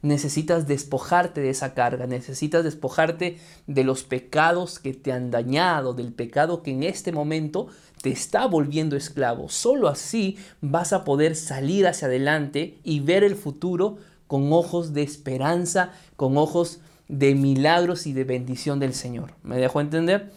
Necesitas 0.01 0.65
despojarte 0.65 1.41
de 1.41 1.49
esa 1.49 1.73
carga, 1.73 2.07
necesitas 2.07 2.63
despojarte 2.63 3.37
de 3.67 3.83
los 3.83 4.03
pecados 4.03 4.79
que 4.79 4.93
te 4.93 5.11
han 5.11 5.29
dañado, 5.29 5.93
del 5.93 6.13
pecado 6.13 6.61
que 6.61 6.71
en 6.71 6.83
este 6.83 7.11
momento 7.11 7.67
te 8.01 8.11
está 8.11 8.45
volviendo 8.45 8.95
esclavo. 8.95 9.49
Solo 9.49 9.87
así 9.89 10.37
vas 10.61 10.93
a 10.93 11.03
poder 11.03 11.35
salir 11.35 11.87
hacia 11.87 12.07
adelante 12.07 12.79
y 12.83 13.01
ver 13.01 13.23
el 13.23 13.35
futuro 13.35 13.97
con 14.27 14.51
ojos 14.51 14.93
de 14.93 15.03
esperanza, 15.03 15.91
con 16.15 16.37
ojos 16.37 16.79
de 17.07 17.35
milagros 17.35 18.07
y 18.07 18.13
de 18.13 18.23
bendición 18.23 18.79
del 18.79 18.93
Señor. 18.93 19.33
¿Me 19.43 19.57
dejo 19.57 19.81
entender? 19.81 20.31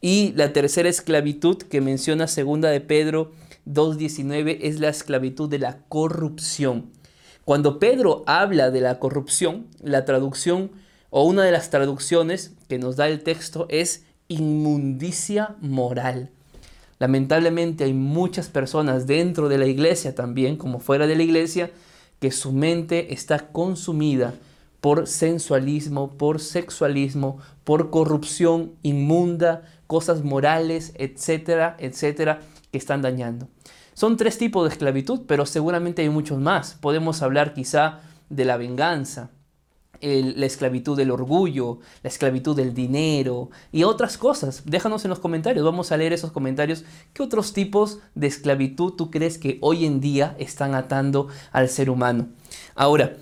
Y 0.00 0.32
la 0.36 0.52
tercera 0.52 0.88
esclavitud 0.88 1.56
que 1.56 1.80
menciona 1.80 2.28
segunda 2.28 2.70
de 2.70 2.80
Pedro 2.80 3.32
2.19 3.66 4.58
es 4.62 4.78
la 4.78 4.88
esclavitud 4.88 5.48
de 5.48 5.58
la 5.58 5.78
corrupción. 5.88 6.90
Cuando 7.44 7.78
Pedro 7.78 8.22
habla 8.26 8.70
de 8.70 8.80
la 8.80 8.98
corrupción, 8.98 9.66
la 9.82 10.04
traducción 10.04 10.70
o 11.10 11.24
una 11.24 11.44
de 11.44 11.52
las 11.52 11.70
traducciones 11.70 12.52
que 12.68 12.78
nos 12.78 12.96
da 12.96 13.08
el 13.08 13.22
texto 13.22 13.66
es 13.70 14.04
inmundicia 14.28 15.56
moral. 15.60 16.30
Lamentablemente 16.98 17.84
hay 17.84 17.94
muchas 17.94 18.48
personas 18.48 19.06
dentro 19.06 19.48
de 19.48 19.58
la 19.58 19.66
iglesia 19.66 20.14
también, 20.14 20.56
como 20.56 20.80
fuera 20.80 21.06
de 21.06 21.16
la 21.16 21.22
iglesia, 21.22 21.70
que 22.20 22.30
su 22.30 22.52
mente 22.52 23.14
está 23.14 23.50
consumida 23.52 24.34
por 24.80 25.06
sensualismo, 25.06 26.10
por 26.16 26.40
sexualismo, 26.40 27.38
por 27.64 27.90
corrupción 27.90 28.72
inmunda, 28.82 29.62
cosas 29.88 30.22
morales, 30.22 30.92
etcétera, 30.94 31.76
etcétera, 31.80 32.40
que 32.70 32.78
están 32.78 33.02
dañando. 33.02 33.48
Son 33.94 34.16
tres 34.16 34.38
tipos 34.38 34.62
de 34.62 34.72
esclavitud, 34.72 35.22
pero 35.26 35.44
seguramente 35.44 36.02
hay 36.02 36.10
muchos 36.10 36.38
más. 36.38 36.74
Podemos 36.74 37.20
hablar 37.22 37.52
quizá 37.52 37.98
de 38.30 38.44
la 38.44 38.56
venganza, 38.56 39.30
la 40.00 40.46
esclavitud 40.46 40.96
del 40.96 41.10
orgullo, 41.10 41.80
la 42.04 42.08
esclavitud 42.08 42.54
del 42.54 42.74
dinero 42.74 43.50
y 43.72 43.82
otras 43.82 44.16
cosas. 44.16 44.62
Déjanos 44.66 45.04
en 45.04 45.08
los 45.08 45.18
comentarios, 45.18 45.64
vamos 45.64 45.90
a 45.90 45.96
leer 45.96 46.12
esos 46.12 46.30
comentarios. 46.30 46.84
¿Qué 47.12 47.22
otros 47.22 47.52
tipos 47.52 47.98
de 48.14 48.28
esclavitud 48.28 48.92
tú 48.92 49.10
crees 49.10 49.38
que 49.38 49.58
hoy 49.62 49.84
en 49.84 50.00
día 50.00 50.36
están 50.38 50.74
atando 50.74 51.26
al 51.50 51.68
ser 51.68 51.90
humano? 51.90 52.28
Ahora, 52.76 53.16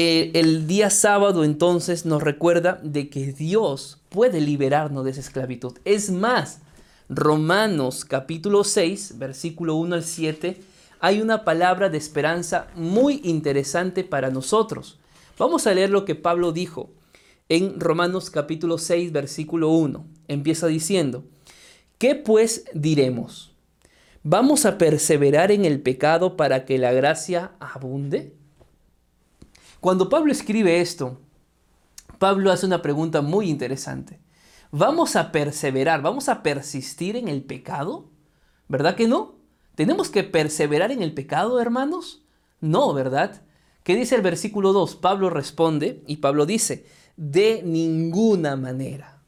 eh, 0.00 0.30
el 0.34 0.68
día 0.68 0.90
sábado 0.90 1.42
entonces 1.42 2.06
nos 2.06 2.22
recuerda 2.22 2.78
de 2.84 3.10
que 3.10 3.32
Dios 3.32 3.98
puede 4.10 4.40
liberarnos 4.40 5.04
de 5.04 5.10
esa 5.10 5.18
esclavitud. 5.18 5.76
Es 5.84 6.12
más, 6.12 6.60
Romanos 7.08 8.04
capítulo 8.04 8.62
6, 8.62 9.18
versículo 9.18 9.74
1 9.74 9.96
al 9.96 10.04
7, 10.04 10.60
hay 11.00 11.20
una 11.20 11.44
palabra 11.44 11.88
de 11.88 11.98
esperanza 11.98 12.68
muy 12.76 13.20
interesante 13.24 14.04
para 14.04 14.30
nosotros. 14.30 15.00
Vamos 15.36 15.66
a 15.66 15.74
leer 15.74 15.90
lo 15.90 16.04
que 16.04 16.14
Pablo 16.14 16.52
dijo 16.52 16.90
en 17.48 17.80
Romanos 17.80 18.30
capítulo 18.30 18.78
6, 18.78 19.10
versículo 19.10 19.70
1. 19.70 20.06
Empieza 20.28 20.68
diciendo, 20.68 21.24
¿qué 21.98 22.14
pues 22.14 22.66
diremos? 22.72 23.52
¿Vamos 24.22 24.64
a 24.64 24.78
perseverar 24.78 25.50
en 25.50 25.64
el 25.64 25.80
pecado 25.80 26.36
para 26.36 26.64
que 26.66 26.78
la 26.78 26.92
gracia 26.92 27.50
abunde? 27.58 28.37
Cuando 29.80 30.08
Pablo 30.08 30.32
escribe 30.32 30.80
esto, 30.80 31.20
Pablo 32.18 32.50
hace 32.50 32.66
una 32.66 32.82
pregunta 32.82 33.22
muy 33.22 33.48
interesante. 33.48 34.20
¿Vamos 34.72 35.14
a 35.14 35.30
perseverar, 35.30 36.02
vamos 36.02 36.28
a 36.28 36.42
persistir 36.42 37.16
en 37.16 37.28
el 37.28 37.42
pecado? 37.42 38.10
¿Verdad 38.66 38.96
que 38.96 39.06
no? 39.06 39.36
¿Tenemos 39.76 40.10
que 40.10 40.24
perseverar 40.24 40.90
en 40.90 41.02
el 41.02 41.14
pecado, 41.14 41.60
hermanos? 41.60 42.24
No, 42.60 42.92
¿verdad? 42.92 43.42
¿Qué 43.84 43.94
dice 43.94 44.16
el 44.16 44.22
versículo 44.22 44.72
2? 44.72 44.96
Pablo 44.96 45.30
responde 45.30 46.02
y 46.06 46.16
Pablo 46.16 46.44
dice, 46.44 46.84
de 47.16 47.62
ninguna 47.64 48.56
manera. 48.56 49.22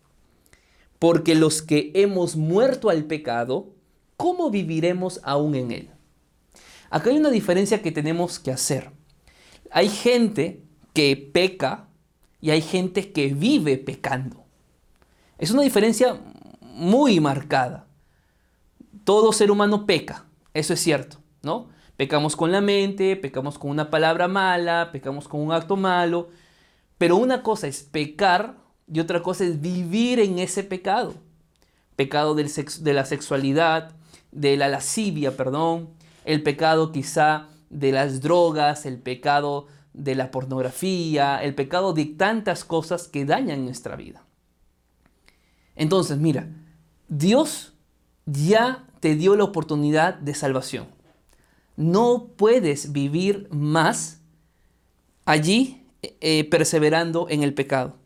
Porque 0.98 1.36
los 1.36 1.62
que 1.62 1.92
hemos 1.94 2.34
muerto 2.34 2.90
al 2.90 3.04
pecado, 3.04 3.70
¿cómo 4.16 4.50
viviremos 4.50 5.20
aún 5.22 5.54
en 5.54 5.70
él? 5.70 5.90
Acá 6.90 7.10
hay 7.10 7.18
una 7.18 7.30
diferencia 7.30 7.80
que 7.80 7.92
tenemos 7.92 8.40
que 8.40 8.50
hacer. 8.50 8.90
Hay 9.70 9.88
gente 9.88 10.62
que 10.92 11.16
peca 11.16 11.88
y 12.40 12.50
hay 12.50 12.62
gente 12.62 13.12
que 13.12 13.28
vive 13.28 13.76
pecando. 13.76 14.44
Es 15.38 15.50
una 15.50 15.62
diferencia 15.62 16.20
muy 16.60 17.20
marcada. 17.20 17.86
Todo 19.04 19.32
ser 19.32 19.50
humano 19.50 19.86
peca, 19.86 20.26
eso 20.54 20.74
es 20.74 20.80
cierto, 20.80 21.18
¿no? 21.42 21.68
Pecamos 21.96 22.34
con 22.34 22.50
la 22.50 22.60
mente, 22.60 23.14
pecamos 23.16 23.58
con 23.58 23.70
una 23.70 23.90
palabra 23.90 24.26
mala, 24.26 24.88
pecamos 24.90 25.28
con 25.28 25.40
un 25.40 25.52
acto 25.52 25.76
malo, 25.76 26.30
pero 26.96 27.16
una 27.16 27.42
cosa 27.42 27.66
es 27.66 27.82
pecar 27.82 28.56
y 28.90 29.00
otra 29.00 29.22
cosa 29.22 29.44
es 29.44 29.60
vivir 29.60 30.18
en 30.18 30.38
ese 30.38 30.64
pecado. 30.64 31.14
Pecado 31.96 32.34
del 32.34 32.50
de 32.80 32.94
la 32.94 33.04
sexualidad, 33.04 33.92
de 34.32 34.56
la 34.56 34.68
lascivia, 34.68 35.36
perdón, 35.36 35.90
el 36.24 36.42
pecado 36.42 36.90
quizá 36.90 37.49
de 37.70 37.92
las 37.92 38.20
drogas, 38.20 38.84
el 38.84 38.98
pecado 38.98 39.66
de 39.94 40.14
la 40.14 40.30
pornografía, 40.30 41.42
el 41.42 41.54
pecado 41.54 41.92
de 41.92 42.04
tantas 42.04 42.64
cosas 42.64 43.08
que 43.08 43.24
dañan 43.24 43.64
nuestra 43.64 43.96
vida. 43.96 44.24
Entonces, 45.76 46.18
mira, 46.18 46.48
Dios 47.08 47.72
ya 48.26 48.86
te 49.00 49.14
dio 49.14 49.34
la 49.36 49.44
oportunidad 49.44 50.14
de 50.14 50.34
salvación. 50.34 50.88
No 51.76 52.28
puedes 52.36 52.92
vivir 52.92 53.48
más 53.50 54.20
allí 55.24 55.86
eh, 56.02 56.44
perseverando 56.44 57.28
en 57.30 57.42
el 57.42 57.54
pecado. 57.54 57.96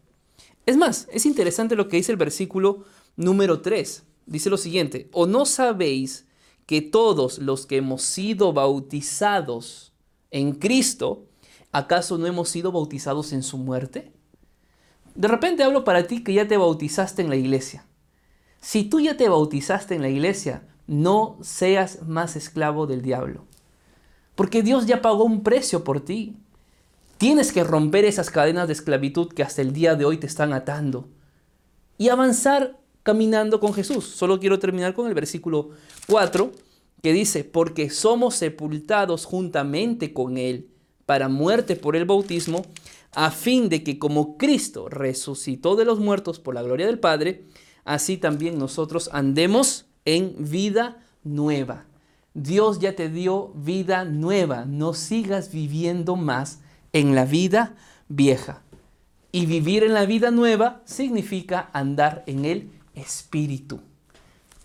Es 0.67 0.77
más, 0.77 1.09
es 1.13 1.27
interesante 1.27 1.77
lo 1.77 1.89
que 1.89 1.97
dice 1.97 2.13
el 2.13 2.19
versículo 2.19 2.85
número 3.17 3.61
3. 3.61 4.05
Dice 4.27 4.51
lo 4.51 4.57
siguiente, 4.57 5.09
¿o 5.13 5.27
no 5.27 5.45
sabéis 5.45 6.27
que 6.67 6.81
todos 6.81 7.39
los 7.39 7.67
que 7.67 7.77
hemos 7.77 8.03
sido 8.03 8.53
bautizados 8.53 9.93
en 10.31 10.53
Cristo, 10.53 11.27
¿acaso 11.73 12.19
no 12.19 12.27
hemos 12.27 12.49
sido 12.49 12.73
bautizados 12.73 13.33
en 13.33 13.43
su 13.43 13.59
muerte? 13.59 14.13
De 15.15 15.29
repente 15.29 15.63
hablo 15.63 15.85
para 15.85 16.07
ti 16.07 16.25
que 16.25 16.35
ya 16.35 16.49
te 16.49 16.57
bautizaste 16.57 17.23
en 17.23 17.31
la 17.31 17.37
iglesia. 17.37 17.87
Si 18.61 18.85
tú 18.85 19.01
ya 19.01 19.17
te 19.17 19.29
bautizaste 19.29 19.95
en 19.95 20.03
la 20.03 20.09
iglesia, 20.09 20.67
no 20.87 21.39
seas 21.43 22.03
más 22.03 22.37
esclavo 22.37 22.87
del 22.87 23.03
diablo. 23.03 23.45
Porque 24.35 24.63
Dios 24.63 24.87
ya 24.87 25.03
pagó 25.03 25.25
un 25.25 25.43
precio 25.43 25.85
por 25.85 26.01
ti. 26.01 26.37
Tienes 27.19 27.53
que 27.53 27.63
romper 27.63 28.05
esas 28.05 28.31
cadenas 28.31 28.67
de 28.67 28.73
esclavitud 28.73 29.29
que 29.29 29.43
hasta 29.43 29.63
el 29.63 29.73
día 29.73 29.95
de 29.95 30.05
hoy 30.05 30.19
te 30.19 30.27
están 30.27 30.53
atando 30.53 31.09
y 31.97 32.09
avanzar 32.09 32.81
caminando 33.05 33.61
con 33.61 33.73
Jesús. 33.73 34.05
Solo 34.05 34.41
quiero 34.41 34.59
terminar 34.59 34.95
con 34.95 35.07
el 35.07 35.15
versículo 35.15 35.71
4 36.09 36.51
que 37.01 37.13
dice, 37.13 37.45
porque 37.45 37.91
somos 37.91 38.35
sepultados 38.35 39.27
juntamente 39.27 40.13
con 40.13 40.39
Él 40.39 40.71
para 41.07 41.29
muerte 41.29 41.77
por 41.77 41.97
el 41.97 42.07
bautismo, 42.07 42.65
a 43.13 43.31
fin 43.31 43.69
de 43.69 43.85
que 43.85 43.99
como 43.99 44.39
Cristo 44.39 44.89
resucitó 44.89 45.77
de 45.77 45.85
los 45.85 46.01
muertos 46.01 46.41
por 46.41 46.55
la 46.55 46.63
gloria 46.63 46.87
del 46.87 46.99
Padre, 46.99 47.45
así 47.85 48.17
también 48.17 48.59
nosotros 48.59 49.11
andemos 49.13 49.85
en 50.07 50.35
vida 50.39 51.05
nueva. 51.23 51.85
Dios 52.33 52.81
ya 52.81 52.97
te 52.97 53.09
dio 53.09 53.53
vida 53.55 54.05
nueva. 54.05 54.65
No 54.65 54.95
sigas 54.95 55.53
viviendo 55.53 56.17
más 56.17 56.61
en 56.93 57.15
la 57.15 57.27
vida 57.27 57.77
vieja. 58.09 58.63
Y 59.31 59.47
vivir 59.47 59.85
en 59.85 59.95
la 59.95 60.07
vida 60.07 60.31
nueva 60.31 60.83
significa 60.85 61.71
andar 61.73 62.25
en 62.27 62.45
el 62.45 62.71
Espíritu. 62.95 63.81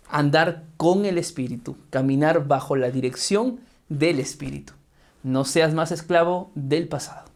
Andar 0.08 0.64
con 0.76 1.06
el 1.06 1.18
Espíritu. 1.18 1.76
Caminar 1.90 2.46
bajo 2.46 2.76
la 2.76 2.90
dirección 2.90 3.60
del 3.88 4.20
Espíritu. 4.20 4.72
No 5.22 5.44
seas 5.44 5.74
más 5.74 5.92
esclavo 5.92 6.50
del 6.54 6.88
pasado. 6.88 7.30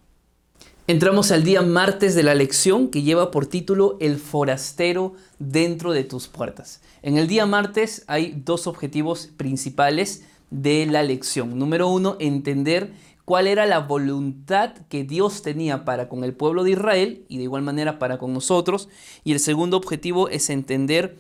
Entramos 0.86 1.30
al 1.30 1.44
día 1.44 1.62
martes 1.62 2.14
de 2.14 2.22
la 2.22 2.34
lección 2.34 2.88
que 2.88 3.00
lleva 3.00 3.30
por 3.30 3.46
título 3.46 3.96
El 4.00 4.18
forastero 4.18 5.14
dentro 5.38 5.92
de 5.92 6.04
tus 6.04 6.28
puertas. 6.28 6.82
En 7.00 7.16
el 7.16 7.26
día 7.26 7.46
martes 7.46 8.04
hay 8.06 8.42
dos 8.44 8.66
objetivos 8.66 9.30
principales 9.36 10.24
de 10.50 10.84
la 10.84 11.02
lección. 11.02 11.58
Número 11.58 11.88
uno, 11.88 12.16
entender 12.20 12.92
cuál 13.24 13.46
era 13.46 13.66
la 13.66 13.80
voluntad 13.80 14.74
que 14.88 15.04
Dios 15.04 15.42
tenía 15.42 15.84
para 15.84 16.08
con 16.08 16.24
el 16.24 16.34
pueblo 16.34 16.64
de 16.64 16.72
Israel 16.72 17.24
y 17.28 17.38
de 17.38 17.44
igual 17.44 17.62
manera 17.62 17.98
para 17.98 18.18
con 18.18 18.32
nosotros. 18.32 18.88
Y 19.24 19.32
el 19.32 19.40
segundo 19.40 19.76
objetivo 19.76 20.28
es 20.28 20.50
entender 20.50 21.16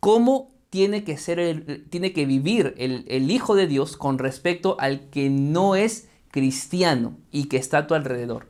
cómo 0.00 0.50
tiene 0.70 1.04
que, 1.04 1.16
ser 1.16 1.84
tiene 1.90 2.12
que 2.12 2.26
vivir 2.26 2.74
el, 2.78 3.30
Hijo 3.30 3.54
de 3.54 3.66
Dios 3.66 3.96
con 3.96 4.18
respecto 4.18 4.76
al 4.78 5.08
que 5.10 5.30
no 5.30 5.76
es 5.76 6.08
cristiano 6.30 7.16
y 7.30 7.44
que 7.44 7.56
está 7.56 7.78
a 7.78 7.86
tu 7.86 7.94
alrededor. 7.94 8.46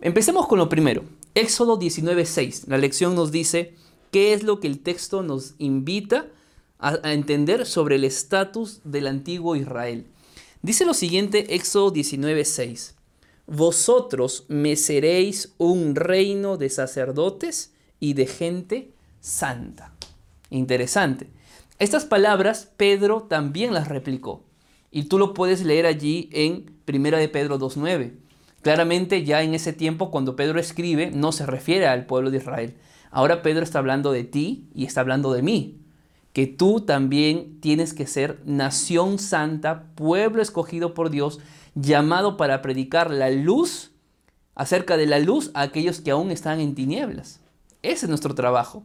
Empecemos 0.00 0.46
con 0.46 0.58
lo 0.58 0.68
primero. 0.68 1.04
Éxodo 1.34 1.78
19:6. 1.78 2.64
La 2.68 2.78
lección 2.78 3.14
nos 3.14 3.32
dice 3.32 3.74
qué 4.10 4.34
es 4.34 4.42
lo 4.42 4.60
que 4.60 4.66
el 4.66 4.80
texto 4.80 5.22
nos 5.22 5.54
invita 5.58 6.26
a 6.78 7.12
entender 7.12 7.64
sobre 7.64 7.94
el 7.94 8.04
estatus 8.04 8.80
del 8.84 9.06
antiguo 9.06 9.54
Israel. 9.54 10.06
Dice 10.62 10.84
lo 10.84 10.94
siguiente, 10.94 11.56
Éxodo 11.56 11.92
19:6. 11.92 12.94
Vosotros 13.46 14.44
me 14.46 14.76
seréis 14.76 15.54
un 15.58 15.96
reino 15.96 16.56
de 16.56 16.70
sacerdotes 16.70 17.74
y 17.98 18.14
de 18.14 18.26
gente 18.26 18.94
santa. 19.20 19.92
Interesante. 20.50 21.30
Estas 21.80 22.04
palabras 22.04 22.70
Pedro 22.76 23.24
también 23.24 23.74
las 23.74 23.88
replicó. 23.88 24.44
Y 24.92 25.04
tú 25.04 25.18
lo 25.18 25.34
puedes 25.34 25.64
leer 25.64 25.84
allí 25.86 26.30
en 26.32 26.76
1 26.86 27.16
de 27.16 27.28
Pedro 27.28 27.58
2.9. 27.58 28.12
Claramente 28.60 29.24
ya 29.24 29.42
en 29.42 29.54
ese 29.54 29.72
tiempo 29.72 30.12
cuando 30.12 30.36
Pedro 30.36 30.60
escribe 30.60 31.10
no 31.10 31.32
se 31.32 31.44
refiere 31.44 31.88
al 31.88 32.06
pueblo 32.06 32.30
de 32.30 32.36
Israel. 32.36 32.76
Ahora 33.10 33.42
Pedro 33.42 33.64
está 33.64 33.80
hablando 33.80 34.12
de 34.12 34.22
ti 34.22 34.68
y 34.74 34.84
está 34.84 35.00
hablando 35.00 35.32
de 35.32 35.42
mí. 35.42 35.81
Que 36.32 36.46
tú 36.46 36.80
también 36.80 37.60
tienes 37.60 37.92
que 37.92 38.06
ser 38.06 38.40
nación 38.44 39.18
santa, 39.18 39.92
pueblo 39.94 40.42
escogido 40.42 40.94
por 40.94 41.10
Dios, 41.10 41.40
llamado 41.74 42.36
para 42.36 42.62
predicar 42.62 43.10
la 43.10 43.30
luz 43.30 43.92
acerca 44.54 44.96
de 44.96 45.06
la 45.06 45.18
luz 45.18 45.50
a 45.54 45.62
aquellos 45.62 46.00
que 46.00 46.10
aún 46.10 46.30
están 46.30 46.60
en 46.60 46.74
tinieblas. 46.74 47.40
Ese 47.82 48.06
es 48.06 48.08
nuestro 48.08 48.34
trabajo. 48.34 48.84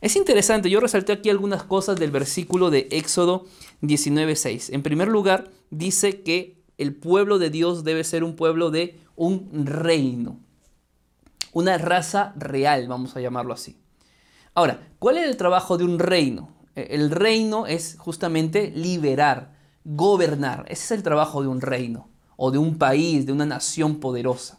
Es 0.00 0.16
interesante, 0.16 0.68
yo 0.68 0.80
resalté 0.80 1.12
aquí 1.12 1.30
algunas 1.30 1.62
cosas 1.62 1.98
del 1.98 2.10
versículo 2.10 2.70
de 2.70 2.88
Éxodo 2.90 3.44
19.6. 3.82 4.74
En 4.74 4.82
primer 4.82 5.08
lugar, 5.08 5.50
dice 5.70 6.22
que 6.22 6.60
el 6.76 6.94
pueblo 6.94 7.38
de 7.38 7.50
Dios 7.50 7.84
debe 7.84 8.02
ser 8.02 8.24
un 8.24 8.34
pueblo 8.34 8.70
de 8.70 8.98
un 9.14 9.64
reino. 9.64 10.40
Una 11.52 11.78
raza 11.78 12.32
real, 12.36 12.88
vamos 12.88 13.16
a 13.16 13.20
llamarlo 13.20 13.54
así. 13.54 13.78
Ahora, 14.54 14.88
¿cuál 14.98 15.18
es 15.18 15.28
el 15.28 15.36
trabajo 15.36 15.78
de 15.78 15.84
un 15.84 15.98
reino? 15.98 16.51
E, 16.74 16.88
el 16.94 17.10
reino 17.10 17.66
es 17.66 17.96
justamente 17.98 18.70
liberar, 18.74 19.54
gobernar. 19.84 20.64
Ese 20.68 20.84
es 20.84 20.90
el 20.92 21.02
trabajo 21.02 21.42
de 21.42 21.48
un 21.48 21.60
reino 21.60 22.08
o 22.36 22.50
de 22.50 22.58
un 22.58 22.78
país, 22.78 23.26
de 23.26 23.32
una 23.32 23.46
nación 23.46 23.96
poderosa. 23.96 24.58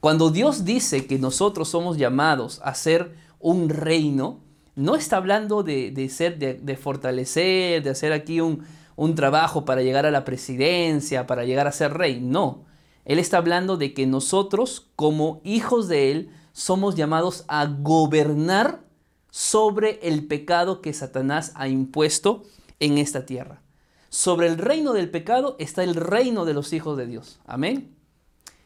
Cuando 0.00 0.30
Dios 0.30 0.64
dice 0.64 1.06
que 1.06 1.18
nosotros 1.18 1.68
somos 1.68 1.98
llamados 1.98 2.60
a 2.64 2.74
ser 2.74 3.14
un 3.38 3.68
reino, 3.68 4.40
no 4.74 4.96
está 4.96 5.18
hablando 5.18 5.62
de, 5.62 6.08
ser, 6.08 6.38
de 6.38 6.76
fortalecer, 6.76 7.82
de 7.82 7.90
hacer 7.90 8.12
aquí 8.12 8.40
un, 8.40 8.64
un 9.00 9.14
trabajo 9.14 9.64
para 9.64 9.80
llegar 9.80 10.04
a 10.04 10.10
la 10.10 10.26
presidencia, 10.26 11.26
para 11.26 11.46
llegar 11.46 11.66
a 11.66 11.72
ser 11.72 11.94
rey. 11.94 12.20
No. 12.20 12.66
Él 13.06 13.18
está 13.18 13.38
hablando 13.38 13.78
de 13.78 13.94
que 13.94 14.06
nosotros, 14.06 14.90
como 14.94 15.40
hijos 15.42 15.88
de 15.88 16.10
Él, 16.10 16.30
somos 16.52 16.96
llamados 16.96 17.46
a 17.48 17.64
gobernar 17.64 18.84
sobre 19.30 19.98
el 20.02 20.26
pecado 20.26 20.80
que 20.80 20.92
Satanás 20.92 21.52
ha 21.54 21.68
impuesto 21.68 22.42
en 22.78 22.98
esta 22.98 23.26
tierra. 23.26 23.62
Sobre 24.08 24.48
el 24.48 24.58
reino 24.58 24.92
del 24.92 25.10
pecado 25.10 25.56
está 25.58 25.84
el 25.84 25.94
reino 25.94 26.44
de 26.44 26.54
los 26.54 26.72
hijos 26.72 26.98
de 26.98 27.06
Dios. 27.06 27.38
Amén. 27.46 27.94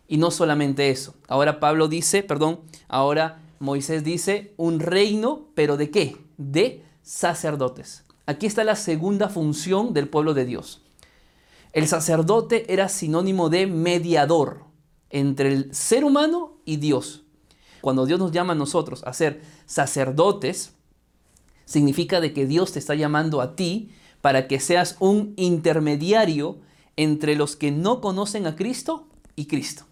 Y 0.09 0.17
no 0.17 0.31
solamente 0.31 0.91
eso. 0.91 1.15
Ahora 1.29 1.61
Pablo 1.61 1.89
dice, 1.89 2.23
perdón, 2.23 2.61
ahora 2.89 3.43
Moisés 3.59 4.05
dice 4.05 4.55
un 4.57 4.81
reino, 4.81 5.49
pero 5.55 5.77
¿de 5.77 5.91
qué? 5.91 6.17
De 6.39 6.83
sacerdotes. 7.03 8.05
Aquí 8.27 8.47
está 8.47 8.65
la 8.65 8.77
segunda 8.77 9.29
función 9.29 9.93
del 9.93 10.09
pueblo 10.09 10.33
de 10.33 10.47
Dios. 10.47 10.83
El 11.73 11.89
sacerdote 11.89 12.73
era 12.73 12.89
sinónimo 12.89 13.51
de 13.51 13.67
mediador 13.67 14.65
entre 15.11 15.53
el 15.53 15.75
ser 15.75 16.05
humano 16.05 16.59
y 16.65 16.77
Dios. 16.77 17.24
Cuando 17.85 18.07
Dios 18.07 18.19
nos 18.19 18.33
llama 18.33 18.55
a 18.55 18.57
nosotros 18.57 19.05
a 19.05 19.13
ser 19.13 19.43
sacerdotes, 19.67 20.73
significa 21.67 22.23
de 22.23 22.33
que 22.33 22.47
Dios 22.47 22.73
te 22.73 22.79
está 22.79 22.95
llamando 22.95 23.43
a 23.43 23.57
ti 23.57 23.91
para 24.23 24.49
que 24.49 24.59
seas 24.59 24.97
un 25.01 25.35
intermediario 25.37 26.61
entre 26.97 27.37
los 27.37 27.57
que 27.57 27.73
no 27.73 28.01
conocen 28.01 28.47
a 28.47 28.57
Cristo 28.57 29.07
y 29.37 29.49
Cristo. 29.49 29.85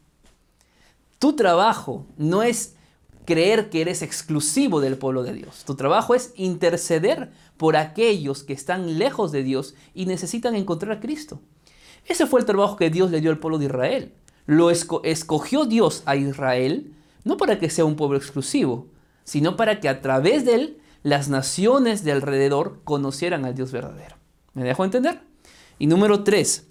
Tu 1.18 1.34
trabajo 1.36 2.06
no 2.16 2.42
es 2.42 2.76
creer 3.26 3.68
que 3.68 3.82
eres 3.82 4.00
exclusivo 4.00 4.80
del 4.80 4.96
pueblo 4.96 5.22
de 5.22 5.34
Dios. 5.34 5.64
Tu 5.66 5.74
trabajo 5.74 6.14
es 6.14 6.32
interceder 6.34 7.30
por 7.58 7.76
aquellos 7.76 8.42
que 8.42 8.54
están 8.54 8.98
lejos 8.98 9.32
de 9.32 9.42
Dios 9.42 9.74
y 9.92 10.06
necesitan 10.06 10.54
encontrar 10.54 10.92
a 10.92 11.00
Cristo. 11.00 11.40
Ese 12.06 12.26
fue 12.26 12.40
el 12.40 12.46
trabajo 12.46 12.76
que 12.76 12.88
Dios 12.88 13.10
le 13.10 13.20
dio 13.20 13.30
al 13.30 13.38
pueblo 13.38 13.58
de 13.58 13.66
Israel. 13.66 14.14
Lo 14.46 14.70
escogió 14.70 15.66
Dios 15.66 16.02
a 16.06 16.16
Israel 16.16 16.94
no 17.24 17.36
para 17.36 17.58
que 17.58 17.70
sea 17.70 17.84
un 17.84 17.96
pueblo 17.96 18.16
exclusivo, 18.16 18.88
sino 19.24 19.56
para 19.56 19.80
que 19.80 19.88
a 19.88 20.00
través 20.00 20.44
de 20.44 20.54
él 20.54 20.78
las 21.02 21.28
naciones 21.28 22.04
de 22.04 22.12
alrededor 22.12 22.80
conocieran 22.84 23.44
al 23.44 23.54
Dios 23.54 23.72
verdadero. 23.72 24.16
¿Me 24.54 24.64
dejo 24.64 24.84
entender? 24.84 25.20
Y 25.78 25.86
número 25.86 26.22
3, 26.22 26.66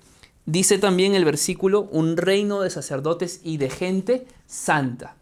dice 0.46 0.78
también 0.78 1.16
el 1.16 1.26
versículo, 1.26 1.82
un 1.92 2.18
reino 2.18 2.62
de 2.62 2.70
sacerdotes 2.70 3.42
y 3.44 3.58
de 3.58 3.70
gente 3.70 4.28
santa. 4.46 5.16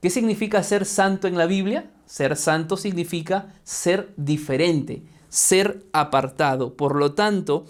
¿Qué 0.00 0.10
significa 0.10 0.62
ser 0.62 0.84
santo 0.84 1.28
en 1.28 1.38
la 1.38 1.46
Biblia? 1.46 1.90
Ser 2.06 2.36
santo 2.36 2.76
significa 2.76 3.54
ser 3.64 4.12
diferente, 4.16 5.02
ser 5.28 5.84
apartado. 5.92 6.74
Por 6.74 6.96
lo 6.96 7.12
tanto, 7.14 7.66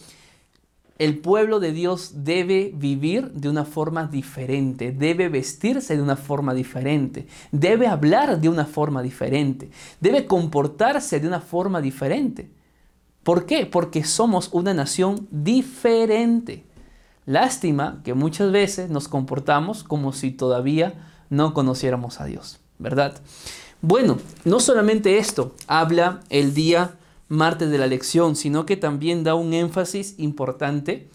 el 0.98 1.18
pueblo 1.18 1.60
de 1.60 1.72
Dios 1.72 2.24
debe 2.24 2.72
vivir 2.74 3.30
de 3.32 3.48
una 3.48 3.64
forma 3.64 4.06
diferente, 4.06 4.92
debe 4.92 5.28
vestirse 5.28 5.96
de 5.96 6.02
una 6.02 6.16
forma 6.16 6.54
diferente, 6.54 7.26
debe 7.52 7.86
hablar 7.86 8.40
de 8.40 8.48
una 8.48 8.64
forma 8.64 9.02
diferente, 9.02 9.70
debe 10.00 10.26
comportarse 10.26 11.20
de 11.20 11.28
una 11.28 11.40
forma 11.40 11.80
diferente. 11.80 12.50
¿Por 13.22 13.44
qué? 13.44 13.66
Porque 13.66 14.04
somos 14.04 14.50
una 14.52 14.72
nación 14.72 15.26
diferente. 15.30 16.64
Lástima 17.26 18.00
que 18.04 18.14
muchas 18.14 18.52
veces 18.52 18.88
nos 18.88 19.08
comportamos 19.08 19.82
como 19.82 20.12
si 20.12 20.30
todavía 20.30 20.94
no 21.28 21.52
conociéramos 21.52 22.20
a 22.20 22.24
Dios, 22.24 22.60
¿verdad? 22.78 23.20
Bueno, 23.82 24.18
no 24.44 24.60
solamente 24.60 25.18
esto 25.18 25.54
habla 25.66 26.20
el 26.30 26.54
día 26.54 26.96
martes 27.28 27.70
de 27.70 27.78
la 27.78 27.86
lección, 27.86 28.36
sino 28.36 28.66
que 28.66 28.76
también 28.76 29.24
da 29.24 29.34
un 29.34 29.52
énfasis 29.52 30.14
importante 30.18 31.08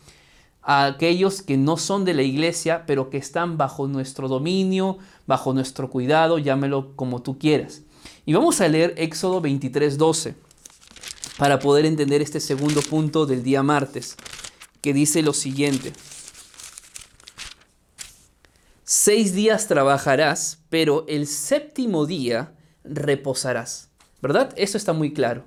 a 0.62 0.86
aquellos 0.86 1.42
que 1.42 1.58
no 1.58 1.78
son 1.78 2.06
de 2.06 2.14
la 2.14 2.22
iglesia, 2.22 2.86
pero 2.86 3.10
que 3.10 3.18
están 3.18 3.58
bajo 3.58 3.88
nuestro 3.88 4.28
dominio, 4.28 4.98
bajo 5.26 5.54
nuestro 5.54 5.90
cuidado, 5.90 6.38
llámelo 6.38 6.96
como 6.96 7.22
tú 7.22 7.40
quieras. 7.40 7.82
Y 8.26 8.34
vamos 8.34 8.62
a 8.62 8.68
leer 8.68 8.94
Éxodo 8.98 9.42
23, 9.42 9.98
12 9.98 10.36
para 11.38 11.60
poder 11.60 11.86
entender 11.86 12.22
este 12.22 12.40
segundo 12.40 12.82
punto 12.82 13.26
del 13.26 13.44
día 13.44 13.64
martes, 13.64 14.16
que 14.82 14.94
dice 14.94 15.24
lo 15.24 15.34
siguiente. 15.34 15.94
Seis 18.84 19.34
días 19.34 19.68
trabajarás, 19.68 20.60
pero 20.70 21.06
el 21.08 21.26
séptimo 21.26 22.06
día 22.06 22.54
reposarás. 22.84 23.90
¿Verdad? 24.22 24.54
Eso 24.56 24.78
está 24.78 24.94
muy 24.94 25.14
claro. 25.14 25.46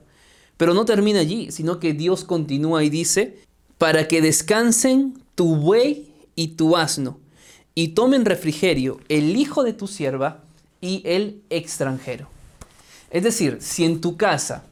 Pero 0.57 0.75
no 0.75 0.85
termina 0.85 1.21
allí, 1.21 1.51
sino 1.51 1.81
que 1.81 1.93
Dios 1.93 2.25
continúa 2.25 2.85
y 2.85 2.91
dice, 2.91 3.39
para 3.79 4.09
que 4.09 4.23
descansen 4.23 5.19
tu 5.35 5.57
buey 5.57 6.13
y 6.37 6.49
tu 6.49 6.77
asno, 6.77 7.19
y 7.75 7.89
tomen 7.89 8.25
refrigerio 8.25 9.01
el 9.09 9.37
hijo 9.37 9.65
de 9.65 9.73
tu 9.73 9.87
sierva 9.87 10.45
y 10.81 11.03
el 11.05 11.43
extranjero. 11.51 12.29
Es 13.11 13.23
decir, 13.23 13.59
si 13.61 13.85
en 13.85 14.01
tu 14.01 14.17
casa 14.17 14.65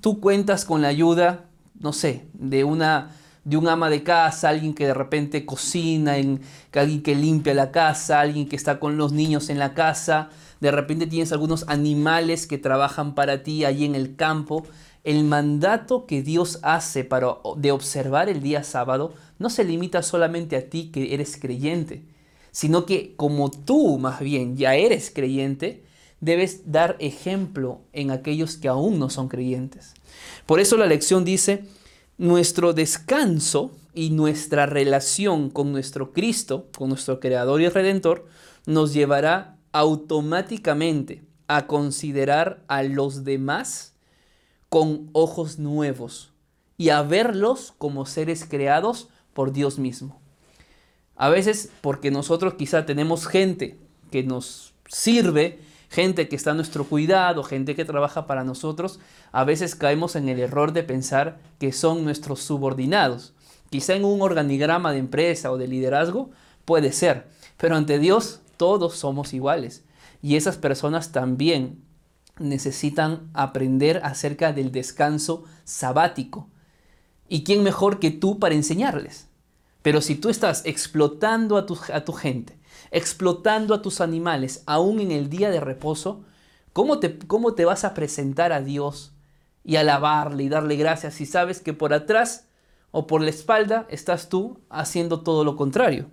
tú 0.00 0.20
cuentas 0.20 0.64
con 0.64 0.82
la 0.82 0.88
ayuda, 0.88 1.46
no 1.78 1.92
sé, 1.92 2.24
de 2.34 2.64
una 2.64 3.16
de 3.44 3.58
un 3.58 3.68
ama 3.68 3.90
de 3.90 4.02
casa, 4.02 4.48
alguien 4.48 4.74
que 4.74 4.86
de 4.86 4.94
repente 4.94 5.44
cocina, 5.44 6.16
en, 6.16 6.40
alguien 6.72 7.02
que 7.02 7.14
limpia 7.14 7.52
la 7.52 7.70
casa, 7.70 8.20
alguien 8.20 8.48
que 8.48 8.56
está 8.56 8.80
con 8.80 8.96
los 8.96 9.12
niños 9.12 9.50
en 9.50 9.58
la 9.58 9.74
casa, 9.74 10.30
de 10.64 10.70
repente 10.70 11.06
tienes 11.06 11.30
algunos 11.30 11.66
animales 11.68 12.46
que 12.46 12.56
trabajan 12.56 13.14
para 13.14 13.42
ti 13.42 13.66
allí 13.66 13.84
en 13.84 13.94
el 13.94 14.16
campo. 14.16 14.64
El 15.04 15.22
mandato 15.24 16.06
que 16.06 16.22
Dios 16.22 16.58
hace 16.62 17.04
para, 17.04 17.36
de 17.58 17.70
observar 17.70 18.30
el 18.30 18.40
día 18.40 18.64
sábado 18.64 19.12
no 19.38 19.50
se 19.50 19.62
limita 19.62 20.02
solamente 20.02 20.56
a 20.56 20.70
ti 20.70 20.90
que 20.90 21.12
eres 21.12 21.36
creyente, 21.36 22.06
sino 22.50 22.86
que 22.86 23.14
como 23.16 23.50
tú 23.50 23.98
más 23.98 24.20
bien 24.20 24.56
ya 24.56 24.74
eres 24.74 25.12
creyente, 25.14 25.84
debes 26.20 26.72
dar 26.72 26.96
ejemplo 26.98 27.82
en 27.92 28.10
aquellos 28.10 28.56
que 28.56 28.68
aún 28.68 28.98
no 28.98 29.10
son 29.10 29.28
creyentes. 29.28 29.92
Por 30.46 30.60
eso 30.60 30.78
la 30.78 30.86
lección 30.86 31.26
dice, 31.26 31.66
nuestro 32.16 32.72
descanso 32.72 33.70
y 33.92 34.08
nuestra 34.08 34.64
relación 34.64 35.50
con 35.50 35.72
nuestro 35.72 36.14
Cristo, 36.14 36.68
con 36.74 36.88
nuestro 36.88 37.20
Creador 37.20 37.60
y 37.60 37.68
Redentor, 37.68 38.26
nos 38.64 38.94
llevará 38.94 39.58
automáticamente 39.74 41.24
a 41.48 41.66
considerar 41.66 42.62
a 42.68 42.84
los 42.84 43.24
demás 43.24 43.96
con 44.68 45.10
ojos 45.12 45.58
nuevos 45.58 46.32
y 46.78 46.90
a 46.90 47.02
verlos 47.02 47.74
como 47.76 48.06
seres 48.06 48.46
creados 48.48 49.08
por 49.32 49.52
Dios 49.52 49.80
mismo. 49.80 50.20
A 51.16 51.28
veces 51.28 51.70
porque 51.80 52.12
nosotros 52.12 52.54
quizá 52.54 52.86
tenemos 52.86 53.26
gente 53.26 53.76
que 54.12 54.22
nos 54.22 54.74
sirve, 54.86 55.58
gente 55.90 56.28
que 56.28 56.36
está 56.36 56.52
a 56.52 56.54
nuestro 56.54 56.84
cuidado, 56.84 57.42
gente 57.42 57.74
que 57.74 57.84
trabaja 57.84 58.28
para 58.28 58.44
nosotros, 58.44 59.00
a 59.32 59.42
veces 59.42 59.74
caemos 59.74 60.14
en 60.14 60.28
el 60.28 60.38
error 60.38 60.72
de 60.72 60.84
pensar 60.84 61.40
que 61.58 61.72
son 61.72 62.04
nuestros 62.04 62.40
subordinados. 62.40 63.34
Quizá 63.70 63.96
en 63.96 64.04
un 64.04 64.22
organigrama 64.22 64.92
de 64.92 64.98
empresa 64.98 65.50
o 65.50 65.58
de 65.58 65.66
liderazgo 65.66 66.30
puede 66.64 66.92
ser, 66.92 67.26
pero 67.56 67.74
ante 67.74 67.98
Dios 67.98 68.40
todos 68.64 68.96
somos 68.96 69.34
iguales. 69.34 69.84
Y 70.22 70.36
esas 70.36 70.56
personas 70.56 71.12
también 71.12 71.84
necesitan 72.38 73.28
aprender 73.34 74.00
acerca 74.02 74.54
del 74.54 74.72
descanso 74.72 75.44
sabático. 75.64 76.48
¿Y 77.28 77.44
quién 77.44 77.62
mejor 77.62 77.98
que 77.98 78.10
tú 78.10 78.38
para 78.38 78.54
enseñarles? 78.54 79.28
Pero 79.82 80.00
si 80.00 80.14
tú 80.14 80.30
estás 80.30 80.62
explotando 80.64 81.58
a 81.58 81.66
tu, 81.66 82.12
gente, 82.14 82.58
explotando 82.90 83.74
a 83.74 83.82
tus 83.82 84.00
animales, 84.00 84.62
aún 84.64 84.98
en 85.00 85.10
el 85.10 85.28
día 85.28 85.50
de 85.50 85.60
reposo, 85.60 86.24
¿cómo 86.72 87.00
te, 87.00 87.18
¿cómo 87.18 87.52
te 87.52 87.66
vas 87.66 87.84
a 87.84 87.92
presentar 87.92 88.50
a 88.54 88.62
Dios 88.62 89.12
y 89.62 89.76
alabarle 89.76 90.44
y 90.44 90.48
darle 90.48 90.76
gracias 90.76 91.12
si 91.12 91.26
sabes 91.26 91.60
que 91.60 91.74
por 91.74 91.92
atrás 91.92 92.48
o 92.92 93.06
por 93.06 93.20
la 93.20 93.28
espalda 93.28 93.86
estás 93.90 94.30
tú 94.30 94.58
haciendo 94.70 95.20
todo 95.20 95.44
lo 95.44 95.54
contrario? 95.54 96.08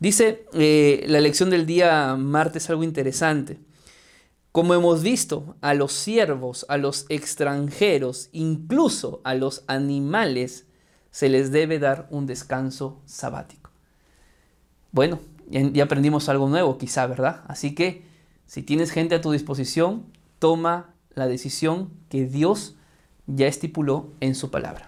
Dice 0.00 0.46
eh, 0.52 1.04
la 1.08 1.20
lección 1.20 1.50
del 1.50 1.66
día 1.66 2.14
martes 2.16 2.70
algo 2.70 2.84
interesante. 2.84 3.58
Como 4.52 4.74
hemos 4.74 5.02
visto, 5.02 5.56
a 5.60 5.74
los 5.74 5.92
siervos, 5.92 6.66
a 6.68 6.78
los 6.78 7.06
extranjeros, 7.08 8.28
incluso 8.32 9.20
a 9.24 9.34
los 9.34 9.64
animales, 9.66 10.66
se 11.10 11.28
les 11.28 11.52
debe 11.52 11.78
dar 11.78 12.06
un 12.10 12.26
descanso 12.26 13.00
sabático. 13.04 13.70
Bueno, 14.90 15.20
ya 15.50 15.84
aprendimos 15.84 16.28
algo 16.28 16.48
nuevo 16.48 16.78
quizá, 16.78 17.06
¿verdad? 17.06 17.42
Así 17.46 17.74
que 17.74 18.04
si 18.46 18.62
tienes 18.62 18.90
gente 18.90 19.14
a 19.14 19.20
tu 19.20 19.32
disposición, 19.32 20.06
toma 20.38 20.94
la 21.14 21.26
decisión 21.26 21.90
que 22.08 22.24
Dios 22.24 22.76
ya 23.26 23.46
estipuló 23.46 24.12
en 24.20 24.34
su 24.34 24.50
palabra. 24.50 24.87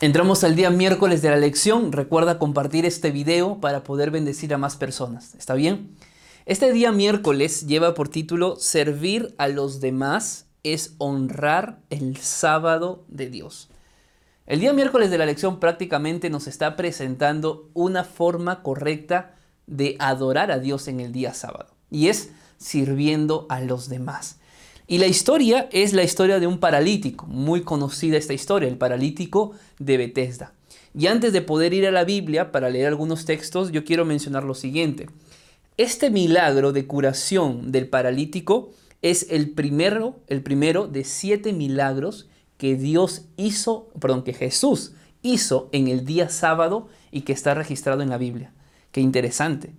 Entramos 0.00 0.42
al 0.42 0.56
día 0.56 0.70
miércoles 0.70 1.22
de 1.22 1.30
la 1.30 1.36
lección. 1.36 1.92
Recuerda 1.92 2.40
compartir 2.40 2.84
este 2.84 3.12
video 3.12 3.60
para 3.60 3.84
poder 3.84 4.10
bendecir 4.10 4.52
a 4.52 4.58
más 4.58 4.74
personas. 4.76 5.36
¿Está 5.36 5.54
bien? 5.54 5.94
Este 6.46 6.72
día 6.72 6.90
miércoles 6.90 7.68
lleva 7.68 7.94
por 7.94 8.08
título 8.08 8.56
Servir 8.56 9.36
a 9.38 9.46
los 9.46 9.80
demás 9.80 10.46
es 10.64 10.94
honrar 10.98 11.78
el 11.90 12.16
sábado 12.16 13.04
de 13.06 13.30
Dios. 13.30 13.68
El 14.46 14.58
día 14.58 14.72
miércoles 14.72 15.12
de 15.12 15.18
la 15.18 15.26
lección 15.26 15.60
prácticamente 15.60 16.28
nos 16.28 16.48
está 16.48 16.74
presentando 16.74 17.70
una 17.72 18.02
forma 18.02 18.64
correcta 18.64 19.36
de 19.68 19.94
adorar 20.00 20.50
a 20.50 20.58
Dios 20.58 20.88
en 20.88 20.98
el 20.98 21.12
día 21.12 21.34
sábado. 21.34 21.72
Y 21.88 22.08
es 22.08 22.32
sirviendo 22.58 23.46
a 23.48 23.60
los 23.60 23.88
demás. 23.88 24.40
Y 24.86 24.98
la 24.98 25.06
historia 25.06 25.68
es 25.72 25.92
la 25.94 26.02
historia 26.02 26.40
de 26.40 26.46
un 26.46 26.58
paralítico, 26.58 27.26
muy 27.26 27.62
conocida 27.62 28.18
esta 28.18 28.34
historia, 28.34 28.68
el 28.68 28.76
paralítico 28.76 29.52
de 29.78 29.96
Bethesda. 29.96 30.52
Y 30.96 31.06
antes 31.06 31.32
de 31.32 31.42
poder 31.42 31.72
ir 31.72 31.86
a 31.86 31.90
la 31.90 32.04
Biblia 32.04 32.52
para 32.52 32.68
leer 32.68 32.88
algunos 32.88 33.24
textos, 33.24 33.72
yo 33.72 33.84
quiero 33.84 34.04
mencionar 34.04 34.44
lo 34.44 34.54
siguiente. 34.54 35.08
Este 35.76 36.10
milagro 36.10 36.72
de 36.72 36.86
curación 36.86 37.72
del 37.72 37.88
paralítico 37.88 38.70
es 39.02 39.26
el 39.30 39.50
primero, 39.50 40.20
el 40.28 40.42
primero 40.42 40.86
de 40.86 41.04
siete 41.04 41.52
milagros 41.52 42.28
que 42.58 42.76
Dios 42.76 43.22
hizo, 43.36 43.88
perdón, 44.00 44.22
que 44.22 44.34
Jesús 44.34 44.92
hizo 45.22 45.68
en 45.72 45.88
el 45.88 46.04
día 46.04 46.28
sábado 46.28 46.88
y 47.10 47.22
que 47.22 47.32
está 47.32 47.54
registrado 47.54 48.02
en 48.02 48.10
la 48.10 48.18
Biblia. 48.18 48.52
Qué 48.92 49.00
interesante. 49.00 49.72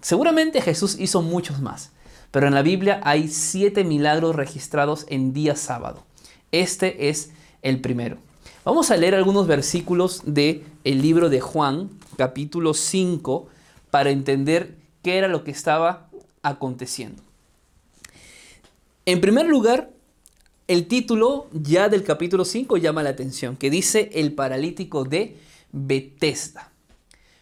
Seguramente 0.00 0.60
Jesús 0.60 0.96
hizo 1.00 1.22
muchos 1.22 1.60
más, 1.60 1.92
pero 2.32 2.48
en 2.48 2.54
la 2.54 2.62
Biblia 2.62 3.00
hay 3.04 3.28
siete 3.28 3.84
milagros 3.84 4.34
registrados 4.34 5.06
en 5.08 5.32
día 5.32 5.54
sábado. 5.54 6.02
Este 6.50 7.10
es 7.10 7.30
el 7.60 7.80
primero. 7.80 8.16
Vamos 8.64 8.90
a 8.90 8.96
leer 8.96 9.14
algunos 9.14 9.46
versículos 9.46 10.22
del 10.24 10.64
el 10.82 11.02
libro 11.02 11.28
de 11.28 11.40
Juan, 11.40 11.90
capítulo 12.16 12.74
5, 12.74 13.48
para 13.90 14.10
entender 14.10 14.76
qué 15.02 15.18
era 15.18 15.28
lo 15.28 15.44
que 15.44 15.50
estaba 15.50 16.08
aconteciendo. 16.42 17.22
En 19.04 19.20
primer 19.20 19.46
lugar, 19.46 19.90
el 20.68 20.86
título 20.88 21.48
ya 21.52 21.90
del 21.90 22.02
capítulo 22.02 22.46
5 22.46 22.78
llama 22.78 23.02
la 23.02 23.10
atención, 23.10 23.56
que 23.56 23.68
dice 23.68 24.10
el 24.14 24.32
paralítico 24.32 25.04
de 25.04 25.36
Bethesda. 25.70 26.72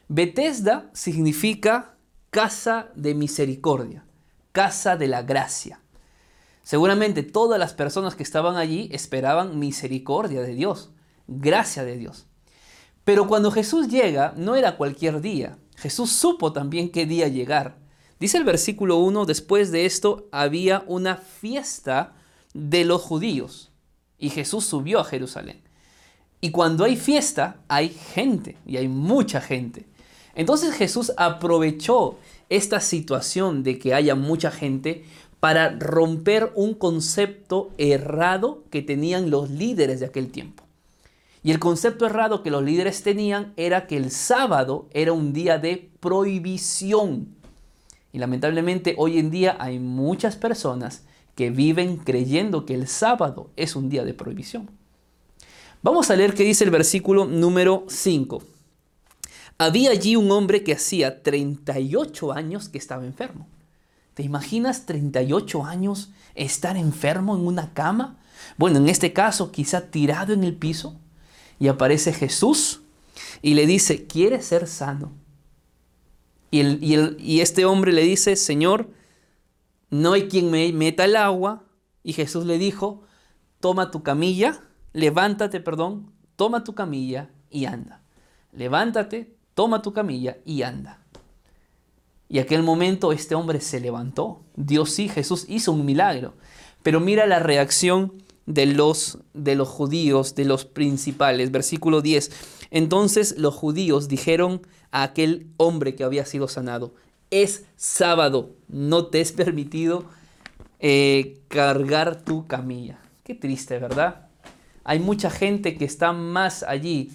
Bethesda 0.09 0.91
significa 0.95 1.95
casa 2.31 2.89
de 2.97 3.15
misericordia 3.15 4.05
casa 4.53 4.97
de 4.97 5.09
la 5.09 5.23
gracia. 5.23 5.81
Seguramente 6.63 7.23
todas 7.23 7.59
las 7.59 7.73
personas 7.75 8.15
que 8.15 8.23
estaban 8.23 8.57
allí 8.57 8.89
esperaban 8.93 9.59
misericordia 9.59 10.43
de 10.43 10.55
Dios, 10.55 10.91
gracia 11.27 11.85
de 11.85 11.97
Dios. 11.97 12.27
Pero 13.05 13.27
cuando 13.27 13.51
Jesús 13.51 13.89
llega, 13.89 14.35
no 14.37 14.55
era 14.55 14.77
cualquier 14.77 15.21
día. 15.21 15.59
Jesús 15.77 16.13
supo 16.13 16.53
también 16.53 16.91
qué 16.91 17.07
día 17.07 17.29
llegar. 17.29 17.79
Dice 18.19 18.37
el 18.37 18.45
versículo 18.45 18.99
1, 18.99 19.25
después 19.25 19.73
de 19.73 19.87
esto 19.87 20.29
había 20.31 20.85
una 20.87 21.17
fiesta 21.17 22.13
de 22.53 22.85
los 22.85 23.03
judíos 23.03 23.73
y 24.19 24.29
Jesús 24.29 24.65
subió 24.67 25.01
a 25.01 25.05
Jerusalén. 25.05 25.63
Y 26.43 26.51
cuando 26.51 26.85
hay 26.85 26.97
fiesta, 26.97 27.57
hay 27.69 27.89
gente 27.89 28.57
y 28.67 28.77
hay 28.77 28.89
mucha 28.89 29.41
gente. 29.41 29.87
Entonces 30.35 30.75
Jesús 30.75 31.13
aprovechó 31.17 32.19
esta 32.49 32.81
situación 32.81 33.63
de 33.63 33.79
que 33.79 33.95
haya 33.95 34.15
mucha 34.15 34.51
gente 34.51 35.05
para 35.41 35.71
romper 35.79 36.53
un 36.55 36.75
concepto 36.75 37.71
errado 37.79 38.63
que 38.71 38.83
tenían 38.83 39.31
los 39.31 39.51
líderes 39.51 40.01
de 40.01 40.07
aquel 40.07 40.31
tiempo. 40.31 40.65
Y 41.43 41.51
el 41.51 41.59
concepto 41.59 42.05
errado 42.05 42.43
que 42.43 42.51
los 42.51 42.63
líderes 42.63 43.03
tenían 43.03 43.55
era 43.57 43.87
que 43.87 43.97
el 43.97 44.11
sábado 44.11 44.89
era 44.93 45.13
un 45.13 45.33
día 45.33 45.59
de 45.59 45.91
prohibición. 46.01 47.29
Y 48.13 48.19
lamentablemente 48.19 48.95
hoy 48.99 49.19
en 49.19 49.31
día 49.31 49.57
hay 49.59 49.79
muchas 49.79 50.37
personas 50.37 51.05
que 51.35 51.51
viven 51.51 51.97
creyendo 51.97 52.67
que 52.67 52.75
el 52.75 52.87
sábado 52.87 53.49
es 53.57 53.75
un 53.75 53.89
día 53.89 54.05
de 54.05 54.13
prohibición. 54.13 54.69
Vamos 55.83 56.11
a 56.11 56.17
leer 56.17 56.35
qué 56.35 56.43
dice 56.43 56.65
el 56.65 56.71
versículo 56.71 57.25
número 57.25 57.85
5. 57.89 58.43
Había 59.61 59.91
allí 59.91 60.17
un 60.17 60.31
hombre 60.31 60.65
que 60.65 60.73
hacía 60.73 61.23
38 61.23 62.33
años 62.33 62.71
que 62.71 62.79
estaba 62.79 63.05
enfermo. 63.05 63.47
¿Te 64.15 64.23
imaginas 64.23 64.87
38 64.87 65.67
años 65.67 66.09
estar 66.35 66.79
enfermo 66.79 67.37
en 67.37 67.47
una 67.47 67.75
cama? 67.75 68.19
Bueno, 68.57 68.79
en 68.79 68.89
este 68.89 69.13
caso 69.13 69.53
quizá 69.53 69.91
tirado 69.91 70.33
en 70.33 70.45
el 70.45 70.57
piso. 70.57 70.99
Y 71.59 71.69
aparece 71.69 72.15
Jesús 72.15 72.81
y 73.43 73.53
le 73.53 73.67
dice, 73.67 74.07
¿quieres 74.07 74.47
ser 74.47 74.67
sano? 74.67 75.13
Y, 76.51 76.63
y 77.23 77.41
este 77.43 77.67
hombre 77.67 77.93
le 77.93 78.05
dice, 78.05 78.37
Señor, 78.37 78.89
no 79.91 80.15
hay 80.15 80.27
quien 80.29 80.51
me 80.51 80.73
meta 80.73 81.05
el 81.05 81.17
agua. 81.17 81.65
Y 82.03 82.15
Jesús 82.15 82.47
le 82.47 82.57
dijo, 82.57 83.03
toma 83.61 83.91
tu 83.91 84.03
camilla, 84.03 84.63
levántate, 84.95 85.61
perdón, 85.61 86.15
toma 86.37 86.65
tu 86.65 86.75
camilla 86.75 87.29
y 87.51 87.67
anda. 87.67 88.03
Levántate, 88.53 89.39
toma 89.55 89.83
tu 89.83 89.93
camilla 89.93 90.39
y 90.45 90.63
anda. 90.63 90.99
Y 92.29 92.39
aquel 92.39 92.63
momento 92.63 93.13
este 93.13 93.35
hombre 93.35 93.61
se 93.61 93.81
levantó. 93.81 94.41
Dios 94.55 94.91
sí, 94.91 95.09
Jesús 95.09 95.47
hizo 95.49 95.73
un 95.73 95.85
milagro. 95.85 96.35
Pero 96.83 97.01
mira 97.01 97.27
la 97.27 97.41
reacción 97.41 98.13
de 98.47 98.67
los, 98.67 99.19
de 99.35 99.57
los 99.57 99.69
judíos, 99.69 100.35
de 100.35 100.45
los 100.45 100.65
principales. 100.65 101.51
Versículo 101.51 102.03
10. 102.03 102.31
Entonces 102.71 103.35
los 103.37 103.55
judíos 103.55 104.09
dijeron 104.09 104.63
a 104.93 105.03
aquel 105.03 105.49
hombre 105.57 105.95
que 105.95 106.05
había 106.05 106.25
sido 106.25 106.49
sanado, 106.49 106.95
es 107.31 107.65
sábado, 107.77 108.51
no 108.69 109.07
te 109.07 109.21
es 109.21 109.33
permitido 109.33 110.05
eh, 110.79 111.41
cargar 111.49 112.23
tu 112.23 112.47
camilla. 112.47 112.99
Qué 113.23 113.35
triste, 113.35 113.79
¿verdad? 113.79 114.29
Hay 114.85 114.99
mucha 114.99 115.31
gente 115.31 115.77
que 115.77 115.85
está 115.85 116.13
más 116.13 116.63
allí, 116.63 117.13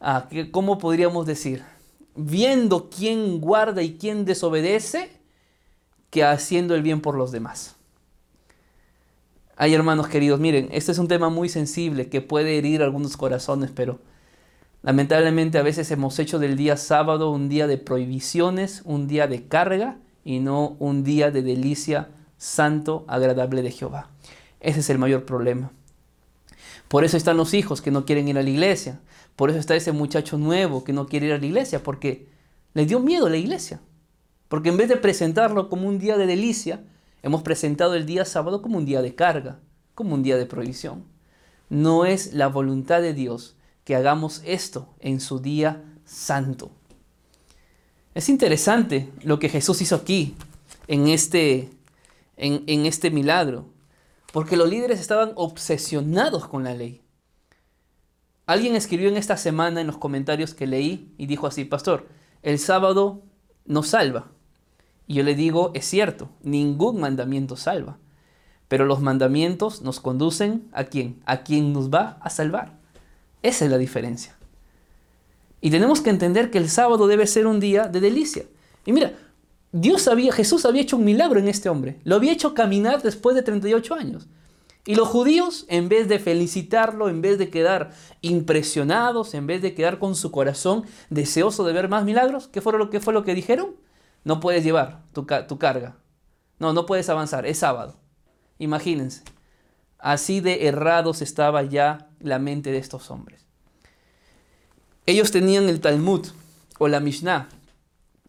ah, 0.00 0.28
¿cómo 0.50 0.78
podríamos 0.78 1.26
decir? 1.26 1.62
Viendo 2.14 2.90
quién 2.90 3.40
guarda 3.40 3.82
y 3.82 3.96
quién 3.96 4.24
desobedece 4.24 5.10
que 6.10 6.24
haciendo 6.24 6.74
el 6.74 6.82
bien 6.82 7.00
por 7.00 7.14
los 7.16 7.32
demás. 7.32 7.76
Hay 9.56 9.74
hermanos 9.74 10.08
queridos, 10.08 10.38
miren, 10.38 10.68
este 10.70 10.92
es 10.92 10.98
un 10.98 11.08
tema 11.08 11.30
muy 11.30 11.48
sensible 11.48 12.08
que 12.08 12.20
puede 12.20 12.58
herir 12.58 12.82
algunos 12.82 13.16
corazones, 13.16 13.72
pero 13.74 13.98
lamentablemente 14.82 15.58
a 15.58 15.62
veces 15.62 15.90
hemos 15.90 16.18
hecho 16.20 16.38
del 16.38 16.56
día 16.56 16.76
sábado 16.76 17.30
un 17.30 17.48
día 17.48 17.66
de 17.66 17.76
prohibiciones, 17.76 18.82
un 18.84 19.08
día 19.08 19.26
de 19.26 19.48
carga 19.48 19.98
y 20.24 20.38
no 20.38 20.76
un 20.78 21.02
día 21.02 21.30
de 21.32 21.42
delicia 21.42 22.08
santo, 22.36 23.04
agradable 23.08 23.62
de 23.62 23.72
Jehová. 23.72 24.10
Ese 24.60 24.80
es 24.80 24.90
el 24.90 24.98
mayor 24.98 25.24
problema. 25.24 25.72
Por 26.86 27.04
eso 27.04 27.16
están 27.16 27.36
los 27.36 27.52
hijos 27.52 27.82
que 27.82 27.90
no 27.90 28.04
quieren 28.04 28.28
ir 28.28 28.38
a 28.38 28.42
la 28.42 28.50
iglesia. 28.50 29.00
Por 29.38 29.50
eso 29.50 29.60
está 29.60 29.76
ese 29.76 29.92
muchacho 29.92 30.36
nuevo 30.36 30.82
que 30.82 30.92
no 30.92 31.06
quiere 31.06 31.26
ir 31.28 31.32
a 31.32 31.38
la 31.38 31.46
iglesia, 31.46 31.80
porque 31.80 32.26
le 32.74 32.86
dio 32.86 32.98
miedo 32.98 33.26
a 33.26 33.30
la 33.30 33.36
iglesia. 33.36 33.80
Porque 34.48 34.68
en 34.68 34.76
vez 34.76 34.88
de 34.88 34.96
presentarlo 34.96 35.68
como 35.68 35.86
un 35.86 36.00
día 36.00 36.16
de 36.16 36.26
delicia, 36.26 36.82
hemos 37.22 37.44
presentado 37.44 37.94
el 37.94 38.04
día 38.04 38.24
sábado 38.24 38.62
como 38.62 38.78
un 38.78 38.84
día 38.84 39.00
de 39.00 39.14
carga, 39.14 39.60
como 39.94 40.16
un 40.16 40.24
día 40.24 40.36
de 40.36 40.46
provisión. 40.46 41.04
No 41.70 42.04
es 42.04 42.34
la 42.34 42.48
voluntad 42.48 43.00
de 43.00 43.14
Dios 43.14 43.54
que 43.84 43.94
hagamos 43.94 44.42
esto 44.44 44.88
en 44.98 45.20
su 45.20 45.38
día 45.38 45.84
santo. 46.04 46.72
Es 48.16 48.28
interesante 48.28 49.08
lo 49.22 49.38
que 49.38 49.50
Jesús 49.50 49.80
hizo 49.82 49.94
aquí, 49.94 50.34
en 50.88 51.06
este, 51.06 51.70
en 52.36 52.86
este 52.86 53.12
milagro, 53.12 53.66
porque 54.32 54.56
los 54.56 54.68
líderes 54.68 54.98
estaban 54.98 55.30
obsesionados 55.36 56.48
con 56.48 56.64
la 56.64 56.74
ley. 56.74 57.02
Alguien 58.48 58.76
escribió 58.76 59.10
en 59.10 59.18
esta 59.18 59.36
semana 59.36 59.82
en 59.82 59.86
los 59.86 59.98
comentarios 59.98 60.54
que 60.54 60.66
leí 60.66 61.12
y 61.18 61.26
dijo 61.26 61.46
así, 61.46 61.66
pastor, 61.66 62.08
el 62.42 62.58
sábado 62.58 63.20
nos 63.66 63.88
salva. 63.88 64.28
Y 65.06 65.16
yo 65.16 65.22
le 65.22 65.34
digo, 65.34 65.70
es 65.74 65.84
cierto, 65.84 66.30
ningún 66.42 66.98
mandamiento 66.98 67.56
salva. 67.56 67.98
Pero 68.66 68.86
los 68.86 69.02
mandamientos 69.02 69.82
nos 69.82 70.00
conducen 70.00 70.66
a 70.72 70.84
quién? 70.84 71.20
A 71.26 71.42
quien 71.42 71.74
nos 71.74 71.90
va 71.90 72.16
a 72.22 72.30
salvar. 72.30 72.78
Esa 73.42 73.66
es 73.66 73.70
la 73.70 73.76
diferencia. 73.76 74.38
Y 75.60 75.68
tenemos 75.68 76.00
que 76.00 76.08
entender 76.08 76.50
que 76.50 76.56
el 76.56 76.70
sábado 76.70 77.06
debe 77.06 77.26
ser 77.26 77.46
un 77.46 77.60
día 77.60 77.86
de 77.86 78.00
delicia. 78.00 78.44
Y 78.86 78.92
mira, 78.92 79.12
Dios 79.72 80.00
sabía, 80.00 80.32
Jesús 80.32 80.64
había 80.64 80.80
hecho 80.80 80.96
un 80.96 81.04
milagro 81.04 81.38
en 81.38 81.48
este 81.48 81.68
hombre. 81.68 82.00
Lo 82.02 82.16
había 82.16 82.32
hecho 82.32 82.54
caminar 82.54 83.02
después 83.02 83.36
de 83.36 83.42
38 83.42 83.94
años. 83.94 84.26
Y 84.88 84.94
los 84.94 85.06
judíos, 85.06 85.66
en 85.68 85.90
vez 85.90 86.08
de 86.08 86.18
felicitarlo, 86.18 87.10
en 87.10 87.20
vez 87.20 87.36
de 87.36 87.50
quedar 87.50 87.90
impresionados, 88.22 89.34
en 89.34 89.46
vez 89.46 89.60
de 89.60 89.74
quedar 89.74 89.98
con 89.98 90.14
su 90.14 90.30
corazón 90.30 90.86
deseoso 91.10 91.64
de 91.64 91.74
ver 91.74 91.90
más 91.90 92.06
milagros, 92.06 92.48
¿qué 92.48 92.62
fue 92.62 92.72
lo 92.78 92.88
que, 92.88 92.98
fue 92.98 93.12
lo 93.12 93.22
que 93.22 93.34
dijeron? 93.34 93.76
no 94.24 94.40
puedes 94.40 94.64
llevar 94.64 95.02
tu, 95.12 95.26
carga. 95.58 95.96
No, 96.58 96.72
no 96.72 96.86
puedes 96.86 97.08
avanzar, 97.10 97.44
es 97.44 97.58
sábado. 97.58 97.96
Imagínense, 98.58 99.24
así 99.98 100.40
de 100.40 100.66
errados 100.66 101.22
estaba 101.22 101.62
ya 101.64 102.08
la 102.20 102.38
mente 102.38 102.72
de 102.72 102.78
estos 102.78 103.10
hombres. 103.10 103.44
Ellos 105.04 105.30
tenían 105.30 105.68
el 105.68 105.80
Talmud 105.80 106.28
o 106.78 106.88
la 106.88 107.00
Mishnah, 107.00 107.50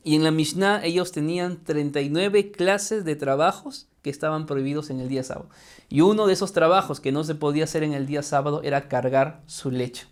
y 0.04 0.16
en 0.16 0.26
la 0.26 0.32
Mishnah 0.32 0.84
ellos 0.84 1.14
tenían 1.14 1.64
39 1.64 2.52
clases 2.52 3.06
de 3.06 3.16
trabajos 3.16 3.89
que 4.02 4.10
estaban 4.10 4.46
prohibidos 4.46 4.90
en 4.90 5.00
el 5.00 5.10
día 5.10 5.24
sábado. 5.24 5.50
Y 5.90 6.02
uno 6.02 6.28
de 6.28 6.34
esos 6.34 6.54
trabajos 6.54 7.00
que 7.00 7.12
no 7.12 7.24
se 7.24 7.36
podía 7.36 7.66
hacer 7.66 7.84
en 7.84 7.94
el 7.94 8.06
día 8.06 8.24
sábado 8.24 8.62
era 8.64 8.88
cargar 8.88 9.42
su 9.46 9.72
lecho. 9.72 10.08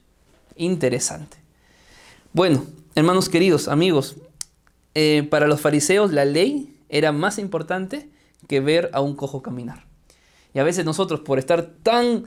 Interesante. 0.55 1.37
Bueno, 2.33 2.65
hermanos 2.95 3.29
queridos, 3.29 3.67
amigos, 3.67 4.17
eh, 4.95 5.27
para 5.29 5.47
los 5.47 5.61
fariseos 5.61 6.11
la 6.11 6.25
ley 6.25 6.75
era 6.89 7.11
más 7.11 7.37
importante 7.37 8.09
que 8.47 8.59
ver 8.59 8.89
a 8.93 9.01
un 9.01 9.15
cojo 9.15 9.41
caminar. 9.41 9.85
Y 10.53 10.59
a 10.59 10.63
veces 10.63 10.85
nosotros, 10.85 11.21
por 11.21 11.39
estar 11.39 11.63
tan 11.83 12.25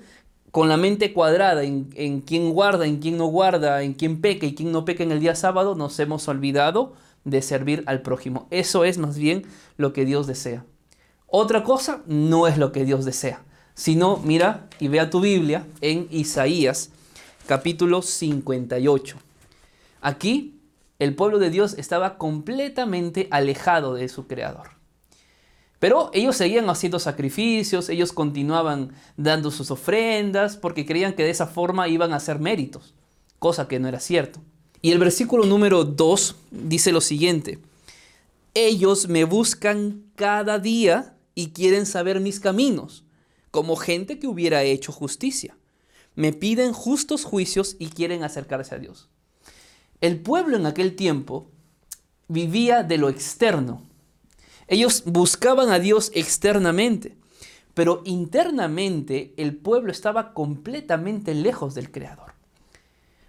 con 0.51 0.69
la 0.69 0.77
mente 0.77 1.13
cuadrada 1.13 1.63
en, 1.63 1.91
en 1.95 2.21
quién 2.21 2.53
guarda, 2.53 2.87
en 2.87 2.99
quién 2.99 3.17
no 3.17 3.27
guarda, 3.27 3.83
en 3.83 3.95
quién 3.95 4.21
peca 4.21 4.47
y 4.47 4.55
quién 4.55 4.73
no 4.73 4.85
peca 4.85 5.03
en 5.03 5.13
el 5.13 5.21
día 5.21 5.35
sábado, 5.35 5.75
nos 5.75 5.99
hemos 6.01 6.27
olvidado 6.29 6.95
de 7.25 7.43
servir 7.43 7.85
al 7.87 8.03
prójimo. 8.03 8.49
Eso 8.51 8.85
es 8.85 8.99
más 8.99 9.17
bien 9.17 9.45
lo 9.77 9.93
que 9.93 10.05
Dios 10.05 10.27
desea. 10.27 10.65
Otra 11.33 11.63
cosa 11.63 12.03
no 12.07 12.49
es 12.49 12.59
lo 12.59 12.73
que 12.73 12.85
Dios 12.85 13.05
desea, 13.05 13.45
sino 13.75 14.17
mira 14.17 14.69
y 14.81 14.89
vea 14.89 15.11
tu 15.11 15.21
Biblia 15.21 15.65
en 15.81 16.09
Isaías 16.11 16.91
capítulo 17.47 18.03
58. 18.03 19.17
Aquí 20.01 20.59
el 20.99 21.15
pueblo 21.15 21.39
de 21.39 21.51
Dios 21.51 21.75
estaba 21.79 22.19
completamente 22.19 23.29
alejado 23.31 23.95
de 23.95 24.09
su 24.09 24.27
creador. 24.27 24.71
Pero 25.79 26.11
ellos 26.13 26.35
seguían 26.35 26.69
haciendo 26.69 26.99
sacrificios, 26.99 27.91
ellos 27.91 28.13
continuaban 28.13 28.93
dando 29.17 29.53
sus 29.53 29.71
ofrendas 29.71 30.57
porque 30.57 30.85
creían 30.85 31.13
que 31.13 31.23
de 31.23 31.31
esa 31.31 31.47
forma 31.47 31.87
iban 31.87 32.13
a 32.13 32.17
hacer 32.17 32.41
méritos, 32.41 32.93
cosa 33.39 33.69
que 33.69 33.79
no 33.79 33.87
era 33.87 34.01
cierto. 34.01 34.41
Y 34.83 34.91
el 34.91 34.99
versículo 34.99 35.47
número 35.47 35.85
2 35.85 36.37
dice 36.51 36.91
lo 36.91 37.01
siguiente, 37.01 37.61
ellos 38.53 39.07
me 39.07 39.23
buscan 39.23 40.03
cada 40.17 40.59
día 40.59 41.15
y 41.41 41.53
quieren 41.53 41.87
saber 41.87 42.21
mis 42.21 42.39
caminos, 42.39 43.03
como 43.51 43.75
gente 43.75 44.19
que 44.19 44.27
hubiera 44.27 44.63
hecho 44.63 44.93
justicia. 44.93 45.57
Me 46.15 46.35
piden 46.35 46.75
justos 46.75 47.25
juicios 47.25 47.77
y 47.79 47.87
quieren 47.87 48.25
acercarse 48.25 48.75
a 48.75 48.79
Dios. 48.79 49.09
El 50.03 50.21
pueblo 50.21 50.59
en 50.59 50.67
aquel 50.67 50.97
tiempo 50.97 51.51
vivía 52.29 52.83
de 52.83 52.99
lo 52.99 53.09
externo. 53.09 53.81
Ellos 54.69 55.05
buscaban 55.07 55.71
a 55.71 55.79
Dios 55.79 56.13
externamente, 56.15 57.17
pero 57.73 58.03
internamente 58.05 59.33
el 59.39 59.57
pueblo 59.57 59.93
estaba 59.93 60.35
completamente 60.35 61.33
lejos 61.33 61.75
del 61.75 61.91
Creador. 61.91 62.35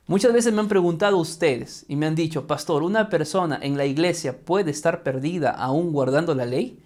Muchas 0.05 0.33
veces 0.33 0.51
me 0.51 0.59
han 0.59 0.67
preguntado 0.67 1.17
ustedes 1.17 1.85
y 1.87 1.95
me 1.95 2.07
han 2.07 2.15
dicho, 2.15 2.45
pastor, 2.45 2.83
¿una 2.83 3.07
persona 3.07 3.57
en 3.61 3.77
la 3.77 3.85
iglesia 3.85 4.37
puede 4.37 4.71
estar 4.71 5.01
perdida 5.01 5.51
aún 5.51 5.93
guardando 5.93 6.35
la 6.35 6.45
ley? 6.45 6.77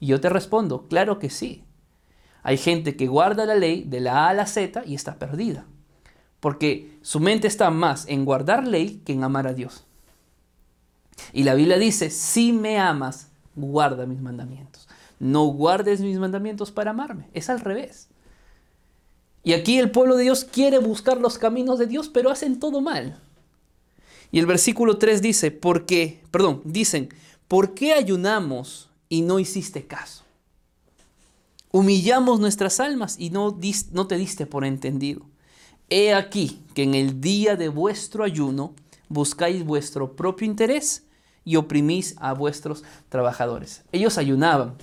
Y 0.00 0.08
yo 0.08 0.20
te 0.20 0.28
respondo, 0.28 0.86
claro 0.88 1.18
que 1.18 1.30
sí. 1.30 1.64
Hay 2.42 2.58
gente 2.58 2.96
que 2.96 3.06
guarda 3.06 3.46
la 3.46 3.54
ley 3.54 3.84
de 3.84 4.00
la 4.00 4.26
A 4.26 4.28
a 4.30 4.34
la 4.34 4.46
Z 4.46 4.82
y 4.86 4.94
está 4.94 5.18
perdida 5.18 5.66
porque 6.40 6.98
su 7.02 7.20
mente 7.20 7.48
está 7.48 7.70
más 7.70 8.06
en 8.06 8.24
guardar 8.24 8.66
ley 8.66 9.02
que 9.04 9.12
en 9.12 9.24
amar 9.24 9.46
a 9.46 9.52
Dios. 9.52 9.84
Y 11.32 11.44
la 11.44 11.54
Biblia 11.54 11.76
dice, 11.76 12.10
si 12.10 12.52
me 12.52 12.78
amas, 12.78 13.28
guarda 13.54 14.06
mis 14.06 14.20
mandamientos. 14.20 14.86
No 15.18 15.46
guardes 15.46 16.00
mis 16.00 16.18
mandamientos 16.18 16.70
para 16.70 16.90
amarme, 16.90 17.28
es 17.32 17.48
al 17.48 17.58
revés. 17.58 18.08
Y 19.42 19.54
aquí 19.54 19.78
el 19.78 19.90
pueblo 19.90 20.16
de 20.16 20.22
Dios 20.24 20.44
quiere 20.44 20.78
buscar 20.78 21.20
los 21.20 21.38
caminos 21.38 21.78
de 21.78 21.86
Dios, 21.86 22.08
pero 22.08 22.30
hacen 22.30 22.60
todo 22.60 22.80
mal. 22.80 23.18
Y 24.30 24.38
el 24.38 24.46
versículo 24.46 24.98
3 24.98 25.22
dice, 25.22 25.50
¿por 25.50 25.86
qué? 25.86 26.22
Perdón, 26.30 26.60
dicen, 26.64 27.08
¿por 27.48 27.74
qué 27.74 27.92
ayunamos 27.92 28.88
y 29.08 29.22
no 29.22 29.38
hiciste 29.38 29.86
caso? 29.86 30.26
Humillamos 31.76 32.40
nuestras 32.40 32.80
almas 32.80 33.16
y 33.18 33.28
no, 33.28 33.54
te 33.54 34.16
diste 34.16 34.46
por 34.46 34.64
entendido. 34.64 35.22
He 35.90 36.14
aquí 36.14 36.62
que 36.74 36.82
en 36.82 36.94
el 36.94 37.20
día 37.20 37.56
de 37.56 37.68
vuestro 37.68 38.24
ayuno 38.24 38.72
buscáis 39.10 39.62
vuestro 39.62 40.16
propio 40.16 40.46
interés 40.46 41.04
y 41.44 41.56
oprimís 41.56 42.14
a 42.18 42.32
vuestros 42.32 42.82
trabajadores. 43.08 43.84
Ellos 43.92 44.16
ayunaban. 44.16 44.74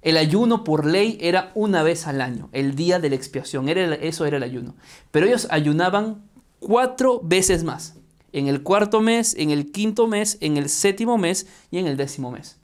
El 0.00 0.16
ayuno 0.16 0.64
por 0.64 0.86
ley 0.86 1.18
era 1.20 1.52
una 1.54 1.82
vez 1.82 2.06
al 2.06 2.22
año, 2.22 2.48
el 2.52 2.76
día 2.76 2.98
de 2.98 3.10
la 3.10 3.16
expiación, 3.16 3.68
era 3.68 3.94
eso 3.96 4.24
era 4.24 4.38
el 4.38 4.42
ayuno. 4.42 4.74
Pero 5.10 5.26
ellos 5.26 5.48
ayunaban 5.50 6.22
cuatro 6.60 7.20
veces 7.22 7.62
más, 7.62 7.94
en 8.32 8.46
el 8.48 8.62
cuarto 8.62 9.00
mes, 9.00 9.34
en 9.36 9.50
el 9.50 9.70
quinto 9.70 10.06
mes, 10.06 10.38
en 10.40 10.56
el 10.56 10.70
séptimo 10.70 11.18
mes 11.18 11.46
y 11.70 11.78
en 11.78 11.86
el 11.86 11.96
décimo 11.96 12.30
mes 12.30 12.56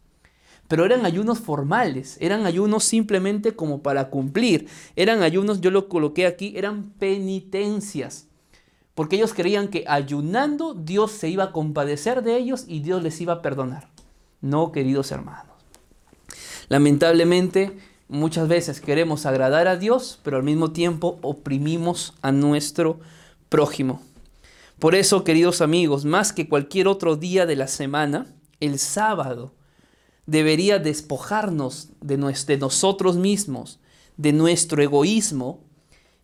pero 0.73 0.87
eran 0.87 1.05
ayunos 1.05 1.39
formales, 1.39 2.17
eran 2.19 2.47
ayunos 2.47 2.85
simplemente 2.85 3.55
como 3.55 3.83
para 3.83 4.09
cumplir, 4.09 4.69
eran 4.97 5.23
ayunos, 5.23 5.61
yo 5.61 5.71
lo 5.71 5.87
coloqué 5.87 6.25
aquí, 6.25 6.55
eran 6.57 6.95
penitencias, 6.99 8.27
porque 8.95 9.17
ellos 9.17 9.35
creían 9.35 9.69
que 9.69 9.85
ayunando 9.87 10.73
Dios 10.73 11.13
se 11.13 11.29
iba 11.29 11.45
a 11.45 11.53
compadecer 11.53 12.23
de 12.23 12.39
ellos 12.39 12.65
y 12.67 12.81
Dios 12.81 13.03
les 13.03 13.21
iba 13.21 13.35
a 13.35 13.43
perdonar. 13.43 13.91
No, 14.41 14.73
queridos 14.73 15.13
hermanos. 15.13 15.53
Lamentablemente, 16.71 17.77
muchas 18.09 18.49
veces 18.49 18.81
queremos 18.81 19.27
agradar 19.27 19.69
a 19.69 19.77
Dios, 19.77 20.21
pero 20.23 20.39
al 20.39 20.43
mismo 20.43 20.73
tiempo 20.73 21.19
oprimimos 21.21 22.15
a 22.23 22.33
nuestro 22.33 22.99
prójimo. 23.51 24.01
Por 24.79 24.95
eso, 24.95 25.23
queridos 25.23 25.61
amigos, 25.61 26.07
más 26.07 26.33
que 26.33 26.49
cualquier 26.49 26.89
otro 26.89 27.17
día 27.17 27.45
de 27.45 27.57
la 27.57 27.69
semana, 27.69 28.25
el 28.59 28.79
sábado 28.79 29.53
debería 30.27 30.79
despojarnos 30.79 31.89
de, 32.01 32.17
de 32.17 32.57
nosotros 32.59 33.17
mismos, 33.17 33.81
de 34.17 34.33
nuestro 34.33 34.83
egoísmo, 34.83 35.65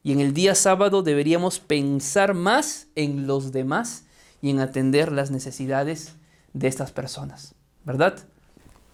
y 0.02 0.12
en 0.12 0.20
el 0.20 0.32
día 0.32 0.54
sábado 0.54 1.02
deberíamos 1.02 1.58
pensar 1.58 2.34
más 2.34 2.86
en 2.94 3.26
los 3.26 3.52
demás 3.52 4.04
y 4.40 4.50
en 4.50 4.60
atender 4.60 5.12
las 5.12 5.30
necesidades 5.30 6.14
de 6.52 6.68
estas 6.68 6.92
personas, 6.92 7.54
¿verdad? 7.84 8.26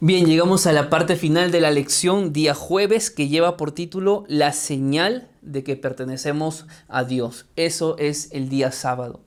Bien, 0.01 0.27
llegamos 0.27 0.67
a 0.67 0.73
la 0.73 0.91
parte 0.91 1.17
final 1.17 1.51
de 1.51 1.61
la 1.61 1.71
lección 1.71 2.33
día 2.33 2.55
jueves 2.55 3.11
que 3.11 3.29
lleva 3.29 3.57
por 3.57 3.73
título 3.73 4.25
La 4.29 4.53
señal 4.53 5.29
de 5.41 5.63
que 5.63 5.77
pertenecemos 5.77 6.67
a 6.89 7.05
Dios. 7.05 7.47
Eso 7.57 7.97
es 7.99 8.29
el 8.33 8.49
día 8.49 8.73
sábado. 8.73 9.21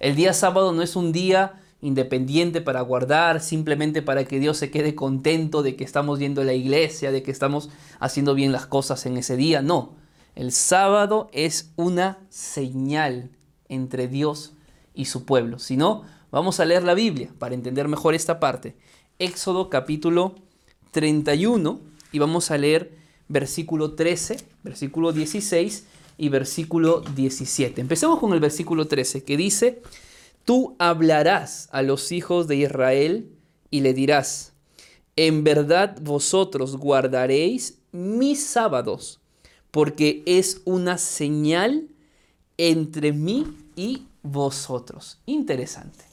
El 0.00 0.16
día 0.16 0.32
sábado 0.32 0.72
no 0.72 0.82
es 0.82 0.96
un 0.96 1.12
día 1.12 1.60
independiente 1.84 2.62
para 2.62 2.80
guardar, 2.80 3.42
simplemente 3.42 4.00
para 4.00 4.24
que 4.24 4.40
Dios 4.40 4.56
se 4.56 4.70
quede 4.70 4.94
contento 4.94 5.62
de 5.62 5.76
que 5.76 5.84
estamos 5.84 6.18
yendo 6.18 6.40
a 6.40 6.44
la 6.44 6.54
iglesia, 6.54 7.12
de 7.12 7.22
que 7.22 7.30
estamos 7.30 7.68
haciendo 8.00 8.34
bien 8.34 8.52
las 8.52 8.66
cosas 8.66 9.04
en 9.04 9.18
ese 9.18 9.36
día. 9.36 9.60
No, 9.60 9.92
el 10.34 10.50
sábado 10.50 11.28
es 11.32 11.72
una 11.76 12.18
señal 12.30 13.30
entre 13.68 14.08
Dios 14.08 14.54
y 14.94 15.04
su 15.04 15.26
pueblo. 15.26 15.58
Si 15.58 15.76
no, 15.76 16.04
vamos 16.30 16.58
a 16.58 16.64
leer 16.64 16.84
la 16.84 16.94
Biblia 16.94 17.30
para 17.38 17.54
entender 17.54 17.86
mejor 17.86 18.14
esta 18.14 18.40
parte. 18.40 18.76
Éxodo 19.18 19.68
capítulo 19.68 20.36
31 20.92 21.80
y 22.12 22.18
vamos 22.18 22.50
a 22.50 22.56
leer 22.56 22.96
versículo 23.28 23.92
13, 23.92 24.38
versículo 24.62 25.12
16 25.12 25.84
y 26.16 26.28
versículo 26.30 27.02
17. 27.14 27.82
Empecemos 27.82 28.18
con 28.18 28.32
el 28.32 28.40
versículo 28.40 28.86
13 28.86 29.22
que 29.22 29.36
dice, 29.36 29.82
Tú 30.44 30.76
hablarás 30.78 31.68
a 31.72 31.82
los 31.82 32.12
hijos 32.12 32.48
de 32.48 32.56
Israel 32.56 33.30
y 33.70 33.80
le 33.80 33.94
dirás, 33.94 34.52
en 35.16 35.44
verdad 35.44 35.96
vosotros 36.02 36.76
guardaréis 36.76 37.78
mis 37.92 38.44
sábados, 38.44 39.20
porque 39.70 40.22
es 40.26 40.60
una 40.64 40.98
señal 40.98 41.88
entre 42.58 43.12
mí 43.12 43.46
y 43.76 44.06
vosotros. 44.22 45.18
Interesante. 45.26 46.04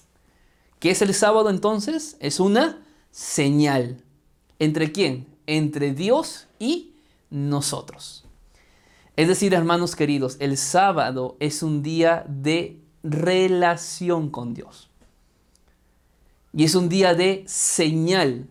¿Qué 0.80 0.92
es 0.92 1.02
el 1.02 1.14
sábado 1.14 1.50
entonces? 1.50 2.18
Es 2.20 2.40
una 2.40 2.84
señal. 3.12 4.04
¿Entre 4.60 4.92
quién? 4.92 5.28
Entre 5.46 5.94
Dios 5.94 6.48
y 6.58 6.96
nosotros. 7.30 8.26
Es 9.16 9.28
decir, 9.28 9.54
hermanos 9.54 9.96
queridos, 9.96 10.38
el 10.40 10.58
sábado 10.58 11.36
es 11.40 11.62
un 11.62 11.84
día 11.84 12.26
de 12.28 12.81
relación 13.04 14.30
con 14.30 14.54
Dios. 14.54 14.90
Y 16.54 16.64
es 16.66 16.76
un 16.76 16.90
día 16.90 17.14
de 17.14 17.44
señal 17.48 18.48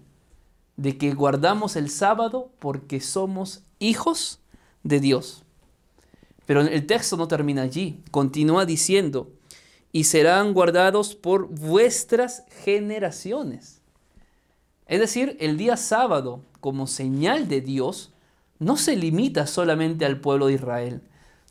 de 0.76 0.96
que 0.96 1.12
guardamos 1.12 1.76
el 1.76 1.90
sábado 1.90 2.50
porque 2.58 3.00
somos 3.00 3.62
hijos 3.78 4.40
de 4.82 5.00
Dios. 5.00 5.44
Pero 6.46 6.62
el 6.62 6.86
texto 6.86 7.16
no 7.16 7.28
termina 7.28 7.62
allí. 7.62 8.02
Continúa 8.10 8.64
diciendo, 8.64 9.30
y 9.92 10.04
serán 10.04 10.54
guardados 10.54 11.14
por 11.14 11.48
vuestras 11.48 12.44
generaciones. 12.64 13.80
Es 14.86 15.00
decir, 15.00 15.36
el 15.40 15.56
día 15.56 15.76
sábado, 15.76 16.42
como 16.60 16.86
señal 16.86 17.48
de 17.48 17.60
Dios, 17.60 18.12
no 18.58 18.76
se 18.76 18.96
limita 18.96 19.46
solamente 19.46 20.04
al 20.04 20.20
pueblo 20.20 20.46
de 20.46 20.54
Israel. 20.54 21.02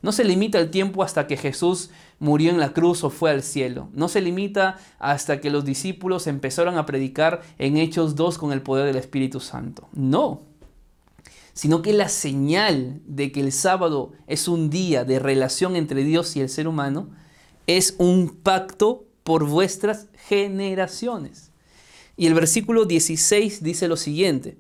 No 0.02 0.12
se 0.12 0.24
limita 0.24 0.60
el 0.60 0.72
tiempo 0.72 1.04
hasta 1.04 1.28
que 1.28 1.36
Jesús 1.36 1.90
murió 2.20 2.52
en 2.52 2.60
la 2.60 2.74
cruz 2.74 3.04
o 3.04 3.10
fue 3.10 3.32
al 3.32 3.44
cielo. 3.44 3.90
No 3.94 4.08
se 4.08 4.22
limita 4.22 4.78
hasta 4.98 5.42
que 5.42 5.50
los 5.50 5.66
discípulos 5.66 6.28
empezaron 6.28 6.78
a 6.78 6.86
predicar 6.86 7.42
en 7.58 7.78
Hechos 7.78 8.16
2 8.16 8.38
con 8.38 8.54
el 8.54 8.62
poder 8.62 8.86
del 8.86 8.96
Espíritu 8.96 9.40
Santo. 9.40 9.90
No. 9.94 10.44
Sino 11.54 11.82
que 11.82 11.92
la 11.92 12.08
señal 12.08 13.02
de 13.06 13.34
que 13.34 13.42
el 13.42 13.52
sábado 13.52 14.14
es 14.28 14.48
un 14.48 14.70
día 14.70 15.04
de 15.04 15.20
relación 15.20 15.76
entre 15.76 16.04
Dios 16.04 16.36
y 16.38 16.42
el 16.42 16.50
ser 16.50 16.68
humano 16.68 17.10
es 17.68 17.96
un 17.98 18.30
pacto 18.30 19.06
por 19.24 19.46
vuestras 19.46 20.08
generaciones. 20.28 21.52
Y 22.16 22.28
el 22.28 22.34
versículo 22.34 22.86
16 22.86 23.62
dice 23.64 23.88
lo 23.88 23.96
siguiente, 23.96 24.58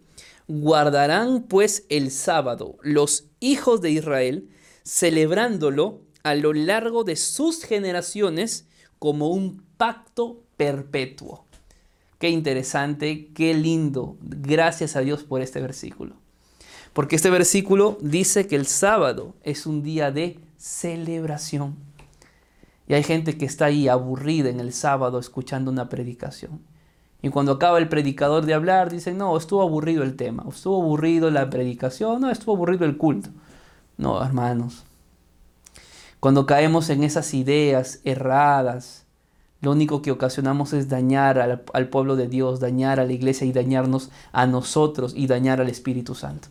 guardarán 0.47 1.43
pues 1.43 1.85
el 1.89 2.11
sábado 2.11 2.77
los 2.81 3.25
hijos 3.39 3.81
de 3.81 3.91
Israel, 3.91 4.49
celebrándolo 4.89 6.01
a 6.23 6.33
lo 6.33 6.51
largo 6.51 7.03
de 7.03 7.15
sus 7.15 7.63
generaciones 7.63 8.67
como 8.97 9.29
un 9.29 9.63
pacto 9.77 10.41
perpetuo. 10.57 11.45
Qué 12.17 12.29
interesante, 12.29 13.29
qué 13.35 13.53
lindo. 13.53 14.17
Gracias 14.19 14.95
a 14.95 15.01
Dios 15.01 15.23
por 15.23 15.41
este 15.41 15.61
versículo. 15.61 16.15
Porque 16.91 17.15
este 17.15 17.29
versículo 17.29 17.99
dice 18.01 18.47
que 18.47 18.55
el 18.55 18.65
sábado 18.65 19.35
es 19.43 19.67
un 19.67 19.83
día 19.83 20.11
de 20.11 20.39
celebración. 20.57 21.75
Y 22.87 22.95
hay 22.95 23.03
gente 23.03 23.37
que 23.37 23.45
está 23.45 23.65
ahí 23.65 23.87
aburrida 23.87 24.49
en 24.49 24.59
el 24.59 24.73
sábado 24.73 25.19
escuchando 25.19 25.69
una 25.69 25.87
predicación. 25.87 26.61
Y 27.21 27.29
cuando 27.29 27.51
acaba 27.51 27.77
el 27.77 27.89
predicador 27.89 28.43
de 28.43 28.55
hablar, 28.55 28.89
dicen, 28.89 29.19
no, 29.19 29.37
estuvo 29.37 29.61
aburrido 29.61 30.01
el 30.01 30.15
tema, 30.15 30.43
estuvo 30.49 30.81
aburrido 30.81 31.29
la 31.29 31.47
predicación, 31.47 32.21
no, 32.21 32.31
estuvo 32.31 32.55
aburrido 32.55 32.85
el 32.85 32.97
culto. 32.97 33.29
No, 33.99 34.23
hermanos. 34.23 34.85
Cuando 36.21 36.45
caemos 36.45 36.89
en 36.89 37.03
esas 37.03 37.33
ideas 37.33 37.99
erradas, 38.05 39.05
lo 39.59 39.71
único 39.71 40.01
que 40.01 40.11
ocasionamos 40.11 40.71
es 40.71 40.87
dañar 40.87 41.37
al, 41.37 41.65
al, 41.73 41.89
pueblo 41.89 42.15
de 42.15 42.29
Dios, 42.29 42.61
dañar 42.61 43.01
a 43.01 43.05
la 43.05 43.11
iglesia 43.11 43.45
y 43.45 43.51
dañarnos 43.51 44.09
a 44.31 44.47
nosotros 44.47 45.11
y 45.17 45.27
dañar 45.27 45.59
al 45.59 45.67
Espíritu 45.67 46.15
Santo. 46.15 46.47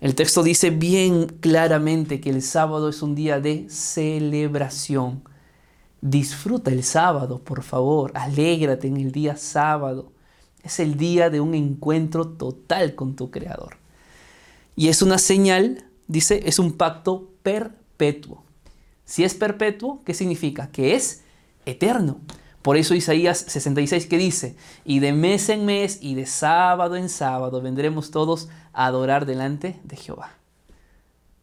El 0.00 0.16
texto 0.16 0.42
dice 0.42 0.70
bien 0.70 1.26
claramente 1.38 2.20
que 2.20 2.30
el 2.30 2.42
sábado 2.42 2.88
es 2.88 3.00
un 3.00 3.14
día 3.14 3.38
de 3.38 3.68
celebración. 3.68 5.22
Disfruta 6.00 6.72
el 6.72 6.82
sábado, 6.82 7.38
por 7.38 7.62
favor. 7.62 8.10
Alégrate 8.16 8.88
en 8.88 8.96
el 8.96 9.12
día 9.12 9.36
sábado. 9.36 10.10
Es 10.64 10.80
el 10.80 10.96
día 10.96 11.30
de 11.30 11.40
un 11.40 11.54
encuentro 11.54 12.26
total 12.26 12.96
con 12.96 13.14
tu 13.14 13.30
Creador. 13.30 13.81
Y 14.74 14.88
es 14.88 15.02
una 15.02 15.18
señal, 15.18 15.84
dice, 16.06 16.42
es 16.46 16.58
un 16.58 16.72
pacto 16.72 17.30
perpetuo. 17.42 18.42
Si 19.04 19.24
es 19.24 19.34
perpetuo, 19.34 20.02
¿qué 20.04 20.14
significa? 20.14 20.70
Que 20.70 20.94
es 20.94 21.22
eterno. 21.66 22.20
Por 22.62 22.76
eso 22.76 22.94
Isaías 22.94 23.38
66 23.38 24.06
que 24.06 24.18
dice, 24.18 24.56
y 24.84 25.00
de 25.00 25.12
mes 25.12 25.48
en 25.48 25.66
mes 25.66 25.98
y 26.00 26.14
de 26.14 26.26
sábado 26.26 26.96
en 26.96 27.08
sábado 27.08 27.60
vendremos 27.60 28.10
todos 28.10 28.48
a 28.72 28.86
adorar 28.86 29.26
delante 29.26 29.80
de 29.84 29.96
Jehová. 29.96 30.30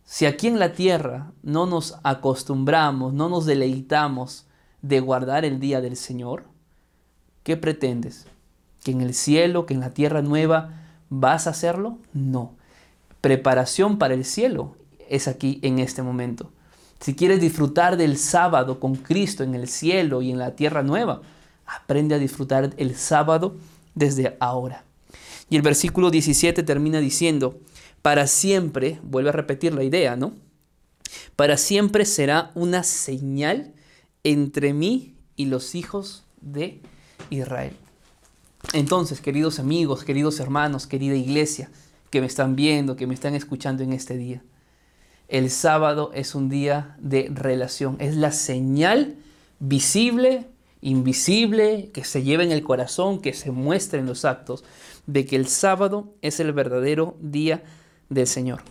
Si 0.05 0.25
aquí 0.25 0.47
en 0.47 0.57
la 0.57 0.73
tierra 0.73 1.33
no 1.43 1.67
nos 1.67 1.99
acostumbramos, 2.03 3.13
no 3.13 3.29
nos 3.29 3.45
deleitamos 3.45 4.47
de 4.81 5.01
guardar 5.01 5.45
el 5.45 5.59
día 5.59 5.81
del 5.81 5.97
Señor, 5.97 6.45
¿qué 7.43 7.57
pretendes? 7.57 8.25
¿Que 8.83 8.91
en 8.91 9.01
el 9.01 9.13
cielo, 9.13 9.65
que 9.65 9.73
en 9.73 9.81
la 9.81 9.93
tierra 9.93 10.21
nueva 10.21 10.85
vas 11.09 11.45
a 11.45 11.51
hacerlo? 11.51 11.99
No 12.13 12.58
preparación 13.21 13.97
para 13.97 14.13
el 14.13 14.25
cielo 14.25 14.75
es 15.09 15.27
aquí 15.27 15.59
en 15.63 15.79
este 15.79 16.01
momento. 16.01 16.51
Si 16.99 17.15
quieres 17.15 17.39
disfrutar 17.39 17.97
del 17.97 18.17
sábado 18.17 18.79
con 18.79 18.95
Cristo 18.95 19.43
en 19.43 19.55
el 19.55 19.67
cielo 19.67 20.21
y 20.21 20.31
en 20.31 20.37
la 20.37 20.55
tierra 20.55 20.83
nueva, 20.83 21.21
aprende 21.65 22.15
a 22.15 22.19
disfrutar 22.19 22.73
el 22.77 22.95
sábado 22.95 23.55
desde 23.95 24.35
ahora. 24.39 24.83
Y 25.49 25.55
el 25.55 25.61
versículo 25.61 26.11
17 26.11 26.61
termina 26.63 26.99
diciendo, 26.99 27.59
para 28.01 28.27
siempre, 28.27 28.99
vuelve 29.03 29.29
a 29.29 29.33
repetir 29.33 29.73
la 29.73 29.83
idea, 29.83 30.15
¿no? 30.15 30.33
Para 31.35 31.57
siempre 31.57 32.05
será 32.05 32.51
una 32.53 32.83
señal 32.83 33.73
entre 34.23 34.73
mí 34.73 35.15
y 35.35 35.45
los 35.45 35.73
hijos 35.73 36.23
de 36.41 36.81
Israel. 37.29 37.75
Entonces, 38.73 39.21
queridos 39.21 39.59
amigos, 39.59 40.03
queridos 40.03 40.39
hermanos, 40.39 40.85
querida 40.85 41.15
iglesia, 41.15 41.71
que 42.09 42.21
me 42.21 42.27
están 42.27 42.55
viendo, 42.55 42.95
que 42.95 43.07
me 43.07 43.13
están 43.13 43.35
escuchando 43.35 43.83
en 43.83 43.93
este 43.93 44.17
día. 44.17 44.41
El 45.27 45.51
sábado 45.51 46.11
es 46.13 46.33
un 46.33 46.49
día 46.49 46.95
de 46.99 47.29
relación, 47.31 47.97
es 47.99 48.15
la 48.15 48.31
señal 48.31 49.17
visible, 49.59 50.47
invisible, 50.81 51.91
que 51.93 52.03
se 52.03 52.23
lleva 52.23 52.43
en 52.43 52.51
el 52.51 52.63
corazón, 52.63 53.21
que 53.21 53.33
se 53.33 53.51
muestra 53.51 53.99
en 53.99 54.07
los 54.07 54.25
actos, 54.25 54.63
de 55.05 55.25
que 55.25 55.35
el 55.35 55.47
sábado 55.47 56.13
es 56.21 56.39
el 56.39 56.51
verdadero 56.51 57.15
día 57.21 57.63
del 58.09 58.27
Señor. 58.27 58.61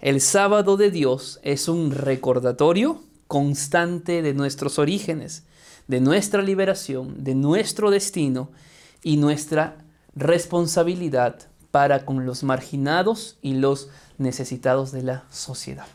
El 0.00 0.20
sábado 0.20 0.76
de 0.76 0.90
Dios 0.90 1.38
es 1.42 1.68
un 1.68 1.90
recordatorio 1.90 3.02
constante 3.26 4.22
de 4.22 4.34
nuestros 4.34 4.78
orígenes, 4.78 5.44
de 5.86 6.00
nuestra 6.00 6.42
liberación, 6.42 7.22
de 7.22 7.34
nuestro 7.34 7.90
destino 7.90 8.50
y 9.02 9.16
nuestra 9.16 9.84
responsabilidad 10.14 11.48
para 11.70 12.04
con 12.04 12.26
los 12.26 12.42
marginados 12.42 13.38
y 13.42 13.54
los 13.54 13.88
necesitados 14.16 14.92
de 14.92 15.02
la 15.02 15.24
sociedad. 15.30 15.86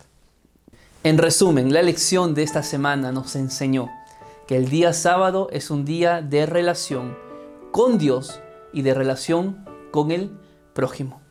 En 1.04 1.18
resumen, 1.18 1.74
la 1.74 1.82
lección 1.82 2.34
de 2.34 2.44
esta 2.44 2.64
semana 2.64 3.12
nos 3.12 3.36
enseñó 3.36 3.90
que 4.48 4.56
el 4.56 4.70
día 4.70 4.94
sábado 4.94 5.50
es 5.52 5.70
un 5.70 5.86
día 5.86 6.22
de 6.22 6.46
relación 6.46 7.18
con 7.72 7.98
Dios 7.98 8.40
y 8.72 8.82
de 8.84 8.94
relación 8.94 9.66
con 9.92 10.12
el 10.12 10.32
prójimo. 10.74 11.22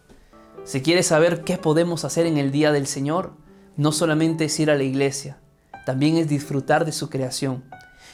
Si 0.64 0.82
quieres 0.82 1.06
saber 1.06 1.42
qué 1.42 1.58
podemos 1.58 2.04
hacer 2.04 2.26
en 2.26 2.38
el 2.38 2.52
día 2.52 2.72
del 2.72 2.86
Señor, 2.86 3.32
no 3.76 3.92
solamente 3.92 4.44
es 4.44 4.60
ir 4.60 4.70
a 4.70 4.76
la 4.76 4.82
iglesia, 4.82 5.38
también 5.86 6.16
es 6.16 6.28
disfrutar 6.28 6.84
de 6.84 6.92
su 6.92 7.08
creación 7.08 7.64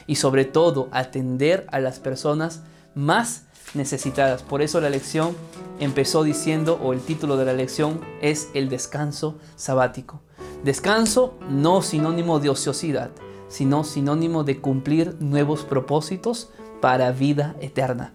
y 0.07 0.15
sobre 0.15 0.45
todo 0.45 0.89
atender 0.91 1.67
a 1.71 1.79
las 1.79 1.99
personas 1.99 2.63
más 2.95 3.43
necesitadas. 3.73 4.43
Por 4.43 4.61
eso 4.61 4.81
la 4.81 4.89
lección 4.89 5.35
empezó 5.79 6.23
diciendo, 6.23 6.79
o 6.81 6.93
el 6.93 7.01
título 7.01 7.37
de 7.37 7.45
la 7.45 7.53
lección 7.53 8.01
es 8.21 8.49
el 8.53 8.69
descanso 8.69 9.37
sabático. 9.55 10.21
Descanso 10.63 11.35
no 11.49 11.81
sinónimo 11.81 12.39
de 12.39 12.49
ociosidad, 12.49 13.11
sino 13.47 13.83
sinónimo 13.83 14.43
de 14.43 14.59
cumplir 14.59 15.15
nuevos 15.19 15.63
propósitos 15.63 16.49
para 16.81 17.11
vida 17.11 17.55
eterna. 17.61 18.13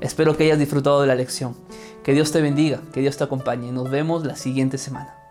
Espero 0.00 0.36
que 0.36 0.44
hayas 0.44 0.58
disfrutado 0.58 1.00
de 1.00 1.06
la 1.06 1.14
lección. 1.14 1.54
Que 2.02 2.12
Dios 2.12 2.32
te 2.32 2.42
bendiga, 2.42 2.80
que 2.92 3.00
Dios 3.00 3.16
te 3.16 3.24
acompañe. 3.24 3.70
Nos 3.70 3.90
vemos 3.90 4.24
la 4.24 4.36
siguiente 4.36 4.78
semana. 4.78 5.21